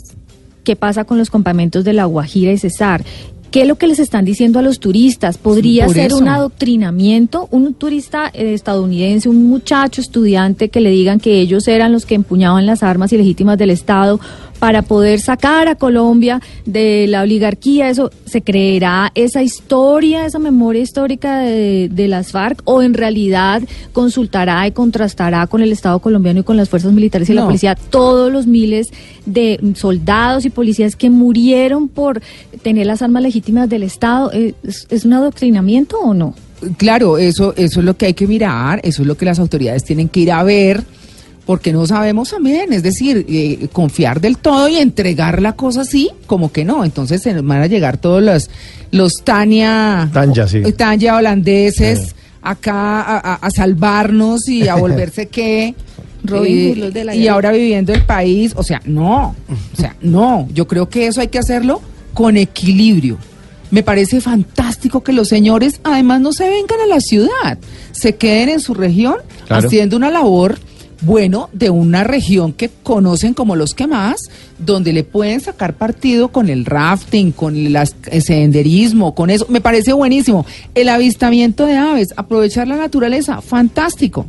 qué 0.65 0.75
pasa 0.75 1.05
con 1.05 1.17
los 1.17 1.29
campamentos 1.31 1.83
de 1.85 1.93
La 1.93 2.05
Guajira 2.05 2.51
y 2.51 2.57
Cesar. 2.57 3.03
¿Qué 3.51 3.63
es 3.63 3.67
lo 3.67 3.75
que 3.75 3.87
les 3.87 3.99
están 3.99 4.23
diciendo 4.23 4.59
a 4.59 4.61
los 4.61 4.79
turistas? 4.79 5.37
¿Podría 5.37 5.87
ser 5.89 6.07
eso. 6.07 6.17
un 6.19 6.29
adoctrinamiento? 6.29 7.49
Un 7.51 7.73
turista 7.73 8.31
eh, 8.33 8.53
estadounidense, 8.53 9.27
un 9.27 9.43
muchacho 9.49 9.99
estudiante 9.99 10.69
que 10.69 10.79
le 10.79 10.89
digan 10.89 11.19
que 11.19 11.41
ellos 11.41 11.67
eran 11.67 11.91
los 11.91 12.05
que 12.05 12.15
empuñaban 12.15 12.65
las 12.65 12.81
armas 12.81 13.11
ilegítimas 13.11 13.57
del 13.57 13.71
Estado 13.71 14.21
para 14.61 14.83
poder 14.83 15.19
sacar 15.19 15.67
a 15.67 15.73
Colombia 15.73 16.39
de 16.67 17.07
la 17.07 17.23
oligarquía. 17.23 17.89
¿Eso 17.89 18.11
se 18.25 18.43
creerá 18.43 19.11
esa 19.15 19.41
historia, 19.41 20.27
esa 20.27 20.37
memoria 20.37 20.83
histórica 20.83 21.39
de, 21.39 21.89
de 21.91 22.07
las 22.07 22.31
FARC? 22.31 22.61
¿O 22.65 22.83
en 22.83 22.93
realidad 22.93 23.63
consultará 23.91 24.67
y 24.67 24.71
contrastará 24.71 25.47
con 25.47 25.63
el 25.63 25.71
Estado 25.71 25.97
colombiano 25.97 26.41
y 26.41 26.43
con 26.43 26.57
las 26.57 26.69
fuerzas 26.69 26.93
militares 26.93 27.27
y 27.31 27.33
la 27.33 27.43
policía 27.43 27.73
todos 27.73 28.31
los 28.31 28.45
miles 28.45 28.91
de 29.25 29.59
soldados 29.73 30.45
y 30.45 30.51
policías 30.51 30.95
que 30.95 31.09
murieron 31.09 31.87
por 31.87 32.21
tener 32.61 32.85
las 32.85 33.01
armas 33.01 33.23
legítimas 33.23 33.67
del 33.67 33.81
Estado. 33.81 34.31
¿Es, 34.31 34.85
es 34.91 35.05
un 35.05 35.13
adoctrinamiento 35.13 35.97
o 35.97 36.13
no? 36.13 36.35
Claro, 36.77 37.17
eso, 37.17 37.55
eso 37.57 37.79
es 37.79 37.85
lo 37.85 37.97
que 37.97 38.05
hay 38.05 38.13
que 38.13 38.27
mirar, 38.27 38.79
eso 38.83 39.01
es 39.01 39.07
lo 39.07 39.17
que 39.17 39.25
las 39.25 39.39
autoridades 39.39 39.83
tienen 39.83 40.07
que 40.07 40.19
ir 40.19 40.31
a 40.31 40.43
ver, 40.43 40.83
porque 41.45 41.73
no 41.73 41.85
sabemos 41.87 42.29
también, 42.29 42.71
es 42.71 42.83
decir, 42.83 43.25
eh, 43.27 43.67
confiar 43.73 44.21
del 44.21 44.37
todo 44.37 44.69
y 44.69 44.77
entregar 44.77 45.41
la 45.41 45.53
cosa 45.53 45.81
así, 45.81 46.09
como 46.27 46.51
que 46.51 46.63
no. 46.63 46.85
Entonces 46.85 47.21
se 47.21 47.33
nos 47.33 47.45
van 47.45 47.61
a 47.61 47.67
llegar 47.67 47.97
todos 47.97 48.21
los, 48.23 48.49
los 48.91 49.13
Tania, 49.23 50.09
Tanya, 50.13 50.47
sí. 50.47 50.61
Tanya 50.77 51.15
holandeses 51.15 51.99
Sí. 51.99 52.13
acá 52.41 53.01
a, 53.01 53.17
a- 53.17 53.35
a 53.35 53.49
salvarnos 53.51 54.47
y 54.47 54.67
a 54.67 54.75
volverse 54.75 55.27
que... 55.29 55.75
Los 56.23 56.43
de 56.93 57.03
la 57.03 57.15
y 57.15 57.21
guerra. 57.21 57.33
ahora 57.33 57.51
viviendo 57.51 57.91
el 57.93 58.03
país, 58.03 58.53
o 58.55 58.61
sea, 58.61 58.79
no, 58.85 59.35
o 59.49 59.75
sea, 59.75 59.95
no, 60.01 60.47
yo 60.53 60.67
creo 60.67 60.87
que 60.87 61.07
eso 61.07 61.19
hay 61.19 61.29
que 61.29 61.39
hacerlo 61.39 61.81
con 62.13 62.37
equilibrio. 62.37 63.17
Me 63.71 63.81
parece 63.81 64.21
fantástico 64.21 65.01
que 65.01 65.13
los 65.13 65.29
señores 65.29 65.79
además 65.83 66.21
no 66.21 66.31
se 66.31 66.47
vengan 66.47 66.79
a 66.83 66.85
la 66.85 66.99
ciudad, 66.99 67.57
se 67.91 68.17
queden 68.17 68.49
en 68.49 68.59
su 68.59 68.75
región 68.75 69.15
Claro. 69.47 69.65
haciendo 69.67 69.97
una 69.97 70.11
labor, 70.11 70.59
bueno, 71.01 71.49
de 71.51 71.69
una 71.69 72.03
región 72.03 72.53
que 72.53 72.69
conocen 72.83 73.33
como 73.33 73.55
los 73.55 73.73
que 73.73 73.87
más, 73.87 74.29
donde 74.59 74.93
le 74.93 75.03
pueden 75.03 75.41
sacar 75.41 75.73
partido 75.73 76.29
con 76.29 76.49
el 76.49 76.65
rafting, 76.65 77.31
con 77.31 77.55
el 77.55 77.77
senderismo, 78.21 79.15
con 79.15 79.31
eso. 79.31 79.47
Me 79.49 79.61
parece 79.61 79.93
buenísimo. 79.93 80.45
El 80.75 80.89
avistamiento 80.89 81.65
de 81.65 81.75
aves, 81.75 82.13
aprovechar 82.15 82.67
la 82.67 82.77
naturaleza, 82.77 83.41
fantástico. 83.41 84.27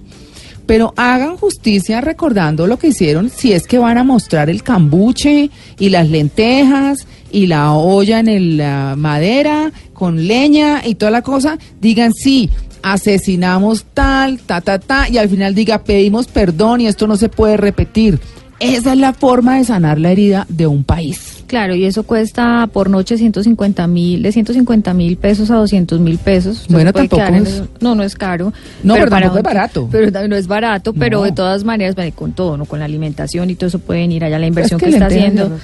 Pero 0.64 0.94
hagan 0.96 1.36
justicia 1.36 2.00
recordando 2.00 2.66
lo 2.66 2.78
que 2.78 2.88
hicieron 2.88 3.28
si 3.28 3.52
es 3.52 3.66
que 3.66 3.78
van 3.78 3.98
a 3.98 4.04
mostrar 4.04 4.48
el 4.48 4.62
cambuche 4.62 5.50
y 5.78 5.88
las 5.90 6.08
lentejas 6.08 7.06
y 7.30 7.46
la 7.46 7.72
olla 7.72 8.20
en 8.20 8.28
el, 8.28 8.56
la 8.58 8.94
madera 8.96 9.72
con 9.92 10.26
leña 10.26 10.82
y 10.86 10.94
toda 10.94 11.10
la 11.10 11.22
cosa. 11.22 11.58
Digan 11.80 12.12
sí, 12.14 12.48
asesinamos 12.82 13.84
tal, 13.94 14.38
ta, 14.40 14.60
ta, 14.60 14.78
ta, 14.78 15.08
y 15.08 15.18
al 15.18 15.28
final 15.28 15.54
diga 15.54 15.84
pedimos 15.84 16.26
perdón 16.26 16.80
y 16.80 16.86
esto 16.86 17.06
no 17.06 17.16
se 17.16 17.28
puede 17.28 17.56
repetir. 17.56 18.20
Esa 18.60 18.92
es 18.92 18.98
la 18.98 19.12
forma 19.12 19.56
de 19.58 19.64
sanar 19.64 19.98
la 19.98 20.12
herida 20.12 20.46
de 20.48 20.68
un 20.68 20.84
país. 20.84 21.42
Claro, 21.48 21.74
y 21.74 21.84
eso 21.84 22.04
cuesta 22.04 22.68
por 22.72 22.88
noche 22.88 23.18
150 23.18 23.86
mil, 23.88 24.22
de 24.22 24.30
150 24.30 24.94
mil 24.94 25.16
pesos 25.16 25.50
a 25.50 25.56
200 25.56 25.98
mil 25.98 26.16
pesos. 26.18 26.60
Usted 26.60 26.72
Bueno, 26.72 26.92
tampoco 26.92 27.22
es-. 27.24 27.62
No, 27.80 27.96
no 27.96 28.04
es 28.04 28.14
caro. 28.14 28.52
No, 28.84 28.94
pero 28.94 29.10
para 29.10 29.26
tampoco 29.26 29.38
es 29.38 29.54
barato. 29.54 29.88
Pero 29.90 30.28
no 30.28 30.36
es 30.36 30.46
barato, 30.46 30.92
pero 30.94 31.18
No. 31.18 31.24
de 31.24 31.32
todas 31.32 31.64
maneras, 31.64 31.96
con 32.14 32.32
todo, 32.32 32.56
¿no? 32.56 32.64
Con 32.64 32.78
la 32.78 32.84
alimentación 32.84 33.50
y 33.50 33.56
todo 33.56 33.66
eso 33.66 33.80
pueden 33.80 34.12
ir 34.12 34.22
allá, 34.24 34.38
la 34.38 34.46
inversión 34.46 34.78
que 34.78 34.86
que, 34.86 34.92
está 34.92 35.06
haciendo. 35.06 35.58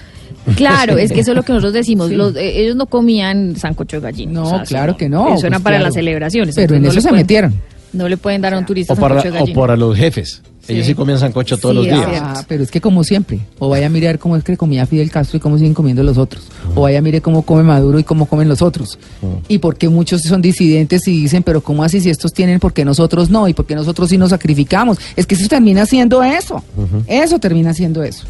Claro, 0.56 0.96
es 0.98 1.12
que 1.12 1.20
eso 1.20 1.32
es 1.32 1.36
lo 1.36 1.42
que 1.42 1.52
nosotros 1.52 1.72
decimos. 1.72 2.08
Sí. 2.08 2.14
los- 2.16 2.36
eh, 2.36 2.60
ellos 2.62 2.76
no 2.76 2.86
comían 2.86 3.56
sancocho 3.56 3.96
de 3.96 4.02
gallina. 4.02 4.32
No, 4.32 4.44
o 4.44 4.48
sea, 4.50 4.62
eso 4.62 4.68
claro 4.68 4.96
que 4.96 5.08
no. 5.08 5.34
Eso 5.34 5.46
era 5.46 5.56
pues 5.56 5.64
para 5.64 5.76
claro. 5.76 5.84
las 5.86 5.94
celebraciones. 5.94 6.54
Pero 6.54 6.74
en 6.76 6.82
no 6.82 6.88
eso 6.88 7.00
se 7.00 7.08
pueden- 7.08 7.22
metieron. 7.22 7.54
No 7.92 8.06
le 8.08 8.16
pueden 8.18 8.42
dar 8.42 8.52
a 8.52 8.58
un 8.58 8.66
turista 8.66 8.92
O 8.92 8.96
para, 8.96 9.14
sancocho 9.16 9.32
de 9.32 9.38
o 9.38 9.40
gallina. 9.40 9.60
para 9.60 9.76
los 9.76 9.96
jefes. 9.96 10.42
Ellos 10.68 10.84
sí 10.84 10.94
comen 10.94 11.18
sancocho 11.18 11.56
todos 11.56 11.82
Sí, 11.82 11.90
los 11.90 11.98
días. 12.06 12.20
Ah, 12.22 12.44
pero 12.46 12.62
es 12.62 12.70
que 12.70 12.78
como 12.82 13.02
siempre, 13.02 13.40
o 13.58 13.70
vaya 13.70 13.86
a 13.86 13.88
mirar 13.88 14.18
cómo 14.18 14.36
es 14.36 14.44
que 14.44 14.54
comía 14.58 14.84
Fidel 14.84 15.10
Castro 15.10 15.38
y 15.38 15.40
cómo 15.40 15.56
siguen 15.56 15.72
comiendo 15.72 16.02
los 16.02 16.18
otros, 16.18 16.44
o 16.74 16.82
vaya 16.82 16.98
a 16.98 17.00
mire 17.00 17.22
cómo 17.22 17.40
come 17.40 17.62
Maduro 17.62 17.98
y 17.98 18.04
cómo 18.04 18.26
comen 18.26 18.50
los 18.50 18.60
otros, 18.60 18.98
y 19.48 19.56
porque 19.60 19.88
muchos 19.88 20.20
son 20.20 20.42
disidentes 20.42 21.08
y 21.08 21.22
dicen, 21.22 21.42
pero 21.42 21.62
cómo 21.62 21.82
así 21.84 22.02
si 22.02 22.10
estos 22.10 22.34
tienen, 22.34 22.60
porque 22.60 22.84
nosotros 22.84 23.30
no, 23.30 23.48
y 23.48 23.54
porque 23.54 23.74
nosotros 23.74 24.10
sí 24.10 24.18
nos 24.18 24.28
sacrificamos, 24.28 24.98
es 25.16 25.24
que 25.26 25.36
eso 25.36 25.48
termina 25.48 25.86
siendo 25.86 26.22
eso, 26.22 26.62
eso 27.06 27.38
termina 27.38 27.72
siendo 27.72 28.02
eso. 28.02 28.26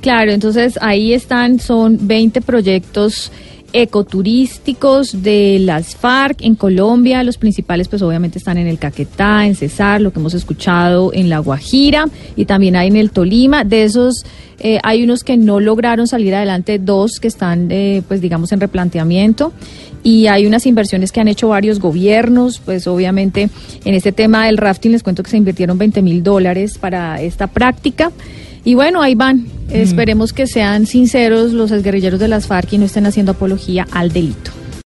Claro, 0.00 0.32
entonces 0.32 0.78
ahí 0.80 1.12
están, 1.12 1.60
son 1.60 1.98
20 2.00 2.40
proyectos 2.40 3.30
ecoturísticos 3.72 5.22
de 5.22 5.58
las 5.60 5.94
FARC 5.94 6.42
en 6.42 6.54
Colombia. 6.54 7.22
Los 7.22 7.38
principales 7.38 7.88
pues 7.88 8.02
obviamente 8.02 8.38
están 8.38 8.58
en 8.58 8.66
el 8.66 8.78
Caquetá, 8.78 9.46
en 9.46 9.54
Cesar, 9.54 10.00
lo 10.00 10.12
que 10.12 10.18
hemos 10.18 10.34
escuchado 10.34 11.12
en 11.12 11.28
La 11.28 11.38
Guajira 11.38 12.08
y 12.36 12.46
también 12.46 12.76
hay 12.76 12.88
en 12.88 12.96
el 12.96 13.10
Tolima. 13.10 13.64
De 13.64 13.84
esos 13.84 14.24
eh, 14.58 14.78
hay 14.82 15.04
unos 15.04 15.22
que 15.22 15.36
no 15.36 15.60
lograron 15.60 16.06
salir 16.06 16.34
adelante, 16.34 16.78
dos 16.78 17.20
que 17.20 17.28
están 17.28 17.68
eh, 17.70 18.02
pues 18.08 18.20
digamos 18.20 18.52
en 18.52 18.60
replanteamiento 18.60 19.52
y 20.02 20.26
hay 20.26 20.46
unas 20.46 20.66
inversiones 20.66 21.12
que 21.12 21.20
han 21.20 21.28
hecho 21.28 21.48
varios 21.48 21.78
gobiernos, 21.78 22.58
pues 22.58 22.86
obviamente 22.86 23.50
en 23.84 23.94
este 23.94 24.12
tema 24.12 24.46
del 24.46 24.56
rafting 24.56 24.92
les 24.92 25.02
cuento 25.02 25.22
que 25.22 25.30
se 25.30 25.36
invirtieron 25.36 25.78
20 25.78 26.02
mil 26.02 26.22
dólares 26.22 26.78
para 26.78 27.20
esta 27.20 27.46
práctica. 27.46 28.10
Y 28.64 28.74
bueno, 28.74 29.02
ahí 29.02 29.14
van. 29.14 29.46
Esperemos 29.70 30.32
que 30.32 30.46
sean 30.46 30.86
sinceros 30.86 31.52
los 31.52 31.70
exguerrilleros 31.70 32.18
de 32.18 32.28
las 32.28 32.46
FARC 32.46 32.72
y 32.72 32.78
no 32.78 32.86
estén 32.86 33.06
haciendo 33.06 33.32
apología 33.32 33.86
al 33.92 34.12
delito. 34.12 34.50